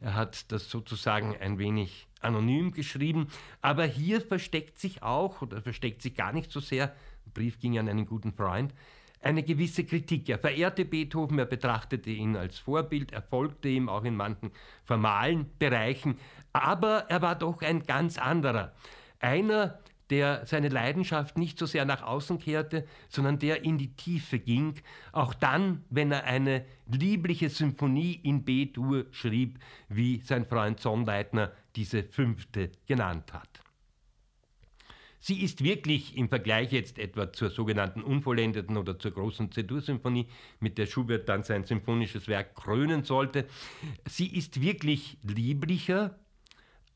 Er 0.00 0.14
hat 0.14 0.52
das 0.52 0.68
sozusagen 0.68 1.34
ein 1.38 1.58
wenig 1.58 2.06
anonym 2.20 2.72
geschrieben, 2.72 3.28
aber 3.62 3.86
hier 3.86 4.20
versteckt 4.20 4.78
sich 4.78 5.02
auch, 5.02 5.40
oder 5.40 5.62
versteckt 5.62 6.02
sich 6.02 6.14
gar 6.14 6.34
nicht 6.34 6.52
so 6.52 6.60
sehr, 6.60 6.88
der 7.24 7.30
Brief 7.32 7.58
ging 7.58 7.78
an 7.78 7.88
einen 7.88 8.04
guten 8.04 8.34
Freund, 8.34 8.74
eine 9.20 9.42
gewisse 9.42 9.84
Kritik. 9.84 10.28
Er 10.28 10.38
verehrte 10.38 10.84
Beethoven, 10.84 11.38
er 11.38 11.46
betrachtete 11.46 12.10
ihn 12.10 12.36
als 12.36 12.58
Vorbild, 12.58 13.12
er 13.12 13.22
folgte 13.22 13.68
ihm 13.68 13.88
auch 13.88 14.04
in 14.04 14.16
manchen 14.16 14.50
formalen 14.84 15.46
Bereichen, 15.58 16.16
aber 16.52 17.06
er 17.08 17.22
war 17.22 17.36
doch 17.36 17.62
ein 17.62 17.84
ganz 17.84 18.18
anderer. 18.18 18.72
Einer, 19.20 19.78
der 20.08 20.44
seine 20.46 20.68
Leidenschaft 20.68 21.38
nicht 21.38 21.58
so 21.58 21.66
sehr 21.66 21.84
nach 21.84 22.02
außen 22.02 22.38
kehrte, 22.38 22.86
sondern 23.08 23.38
der 23.38 23.64
in 23.64 23.78
die 23.78 23.94
Tiefe 23.94 24.38
ging, 24.38 24.74
auch 25.12 25.34
dann, 25.34 25.84
wenn 25.88 26.10
er 26.10 26.24
eine 26.24 26.64
liebliche 26.86 27.48
Symphonie 27.48 28.14
in 28.22 28.44
B-Dur 28.44 29.06
schrieb, 29.12 29.60
wie 29.88 30.20
sein 30.20 30.46
Freund 30.46 30.80
Sonnleitner 30.80 31.52
diese 31.76 32.02
fünfte 32.02 32.72
genannt 32.86 33.32
hat. 33.32 33.60
Sie 35.20 35.42
ist 35.42 35.62
wirklich 35.62 36.16
im 36.16 36.30
Vergleich 36.30 36.72
jetzt 36.72 36.98
etwa 36.98 37.30
zur 37.30 37.50
sogenannten 37.50 38.02
Unvollendeten 38.02 38.78
oder 38.78 38.98
zur 38.98 39.10
großen 39.10 39.52
C-Dur-Symphonie, 39.52 40.28
mit 40.60 40.78
der 40.78 40.86
Schubert 40.86 41.28
dann 41.28 41.42
sein 41.42 41.64
symphonisches 41.64 42.26
Werk 42.26 42.56
krönen 42.56 43.04
sollte, 43.04 43.46
sie 44.08 44.34
ist 44.34 44.62
wirklich 44.62 45.18
lieblicher, 45.22 46.18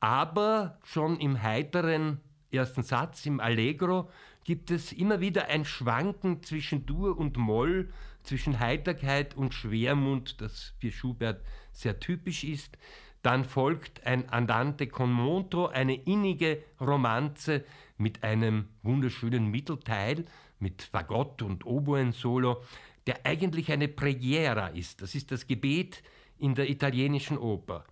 aber 0.00 0.78
schon 0.84 1.20
im 1.20 1.42
heiteren 1.42 2.20
ersten 2.50 2.82
Satz, 2.82 3.26
im 3.26 3.40
Allegro, 3.40 4.10
gibt 4.44 4.70
es 4.70 4.92
immer 4.92 5.20
wieder 5.20 5.48
ein 5.48 5.64
Schwanken 5.64 6.42
zwischen 6.42 6.86
Dur 6.86 7.18
und 7.18 7.36
Moll, 7.36 7.90
zwischen 8.22 8.58
Heiterkeit 8.58 9.36
und 9.36 9.52
Schwermut, 9.52 10.40
das 10.40 10.72
für 10.78 10.90
Schubert 10.90 11.42
sehr 11.72 12.00
typisch 12.00 12.44
ist. 12.44 12.78
Dann 13.22 13.44
folgt 13.44 14.06
ein 14.06 14.28
Andante 14.28 14.86
con 14.86 15.10
montro, 15.10 15.66
eine 15.66 15.94
innige 15.94 16.62
Romanze 16.80 17.64
mit 17.96 18.22
einem 18.22 18.68
wunderschönen 18.82 19.50
Mittelteil, 19.50 20.24
mit 20.58 20.82
Fagott 20.82 21.42
und 21.42 21.66
Oboen-Solo, 21.66 22.62
der 23.06 23.24
eigentlich 23.24 23.70
eine 23.70 23.88
Preghiera 23.88 24.68
ist. 24.68 25.02
Das 25.02 25.14
ist 25.14 25.30
das 25.30 25.46
Gebet 25.46 26.02
in 26.38 26.54
der 26.54 26.68
italienischen 26.68 27.38
Oper. 27.38 27.84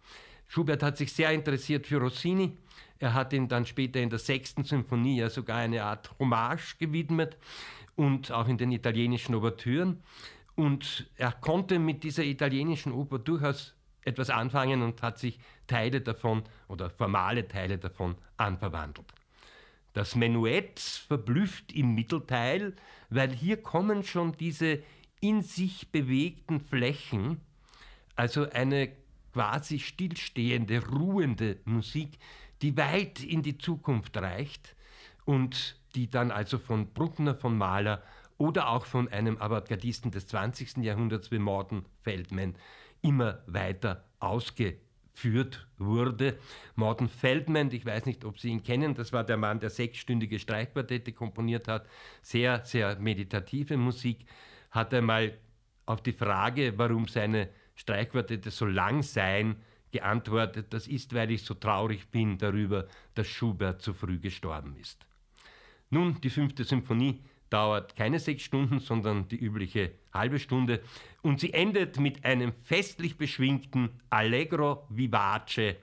Schubert 0.48 0.82
hat 0.82 0.96
sich 0.98 1.12
sehr 1.12 1.30
interessiert 1.32 1.86
für 1.86 1.98
Rossini. 1.98 2.56
Er 2.98 3.14
hat 3.14 3.32
ihn 3.32 3.48
dann 3.48 3.66
später 3.66 4.00
in 4.00 4.10
der 4.10 4.18
sechsten 4.18 4.64
Symphonie 4.64 5.18
ja 5.18 5.30
sogar 5.30 5.58
eine 5.58 5.82
Art 5.82 6.10
Hommage 6.18 6.76
gewidmet 6.78 7.36
und 7.96 8.30
auch 8.30 8.48
in 8.48 8.58
den 8.58 8.70
italienischen 8.70 9.34
Ouvertüren. 9.34 10.02
Und 10.54 11.10
er 11.16 11.32
konnte 11.32 11.78
mit 11.78 12.04
dieser 12.04 12.24
italienischen 12.24 12.92
Oper 12.92 13.18
durchaus 13.18 13.74
etwas 14.02 14.30
anfangen 14.30 14.82
und 14.82 15.02
hat 15.02 15.18
sich 15.18 15.38
Teile 15.66 16.00
davon 16.00 16.42
oder 16.68 16.90
formale 16.90 17.48
Teile 17.48 17.78
davon 17.78 18.16
anverwandelt. 18.36 19.06
Das 19.92 20.16
Menuett 20.16 20.80
verblüfft 20.80 21.72
im 21.72 21.94
Mittelteil, 21.94 22.74
weil 23.10 23.30
hier 23.30 23.62
kommen 23.62 24.02
schon 24.04 24.32
diese 24.32 24.82
in 25.20 25.42
sich 25.42 25.92
bewegten 25.92 26.60
Flächen, 26.60 27.40
also 28.16 28.48
eine 28.50 28.90
quasi 29.32 29.78
stillstehende, 29.78 30.86
ruhende 30.88 31.58
Musik, 31.64 32.18
die 32.62 32.76
weit 32.76 33.22
in 33.22 33.42
die 33.42 33.58
Zukunft 33.58 34.16
reicht 34.16 34.74
und 35.24 35.76
die 35.94 36.10
dann 36.10 36.30
also 36.30 36.58
von 36.58 36.92
Bruckner, 36.92 37.34
von 37.34 37.56
Mahler 37.56 38.02
oder 38.38 38.68
auch 38.68 38.86
von 38.86 39.08
einem 39.08 39.40
Avantgardisten 39.40 40.10
des 40.10 40.26
20. 40.26 40.78
Jahrhunderts 40.78 41.30
wie 41.30 41.38
Morton 41.38 41.84
Feldman 42.02 42.56
immer 43.02 43.42
weiter 43.46 44.04
ausgeführt 45.12 45.66
wurde. 45.78 46.38
Morton 46.74 47.08
Feldman, 47.08 47.70
ich 47.70 47.84
weiß 47.84 48.06
nicht, 48.06 48.24
ob 48.24 48.38
Sie 48.38 48.48
ihn 48.48 48.62
kennen, 48.62 48.94
das 48.94 49.12
war 49.12 49.24
der 49.24 49.36
Mann, 49.36 49.60
der 49.60 49.70
sechsstündige 49.70 50.38
Streichquartette 50.38 51.12
komponiert 51.12 51.68
hat, 51.68 51.86
sehr, 52.22 52.64
sehr 52.64 52.98
meditative 52.98 53.76
Musik, 53.76 54.26
hat 54.70 54.94
einmal 54.94 55.34
auf 55.86 56.02
die 56.02 56.12
Frage, 56.12 56.74
warum 56.76 57.08
seine 57.08 57.48
Streichquartette 57.74 58.50
so 58.50 58.66
lang 58.66 59.02
seien, 59.02 59.56
geantwortet, 59.90 60.68
das 60.70 60.86
ist, 60.88 61.12
weil 61.12 61.30
ich 61.30 61.42
so 61.42 61.52
traurig 61.52 62.08
bin 62.08 62.38
darüber, 62.38 62.86
dass 63.14 63.26
Schubert 63.26 63.82
zu 63.82 63.92
früh 63.92 64.18
gestorben 64.18 64.74
ist. 64.80 65.04
Nun, 65.90 66.18
die 66.22 66.30
fünfte 66.30 66.64
Symphonie 66.64 67.20
dauert 67.52 67.96
keine 67.96 68.18
sechs 68.18 68.42
Stunden, 68.42 68.80
sondern 68.80 69.28
die 69.28 69.36
übliche 69.36 69.92
halbe 70.12 70.38
Stunde 70.38 70.80
und 71.22 71.40
sie 71.40 71.52
endet 71.52 71.98
mit 71.98 72.24
einem 72.24 72.52
festlich 72.62 73.18
beschwingten 73.18 73.90
Allegro 74.10 74.86
vivace, 74.88 75.76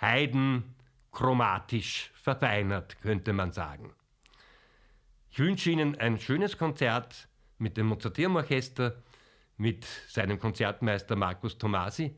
Haydn 0.00 0.64
chromatisch 1.12 2.10
verfeinert, 2.14 3.00
könnte 3.02 3.32
man 3.32 3.52
sagen. 3.52 3.92
Ich 5.30 5.38
wünsche 5.38 5.70
Ihnen 5.70 5.96
ein 5.96 6.18
schönes 6.18 6.58
Konzert 6.58 7.28
mit 7.58 7.76
dem 7.76 7.86
Mozarteum 7.86 8.36
Orchester, 8.36 9.02
mit 9.56 9.84
seinem 10.08 10.38
Konzertmeister 10.38 11.16
Markus 11.16 11.58
Tomasi 11.58 12.14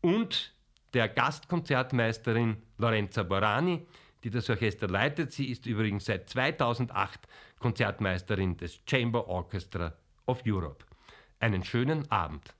und 0.00 0.54
der 0.92 1.08
Gastkonzertmeisterin 1.08 2.56
Lorenza 2.78 3.22
Borani, 3.22 3.86
die 4.22 4.30
das 4.30 4.48
Orchester 4.48 4.88
leitet. 4.88 5.32
Sie 5.32 5.46
ist 5.46 5.66
übrigens 5.66 6.06
seit 6.06 6.28
2008 6.28 7.20
Konzertmeisterin 7.64 8.58
des 8.58 8.82
Chamber 8.84 9.26
Orchestra 9.26 9.94
of 10.26 10.42
Europe. 10.46 10.84
Einen 11.40 11.64
schönen 11.64 12.10
Abend. 12.10 12.54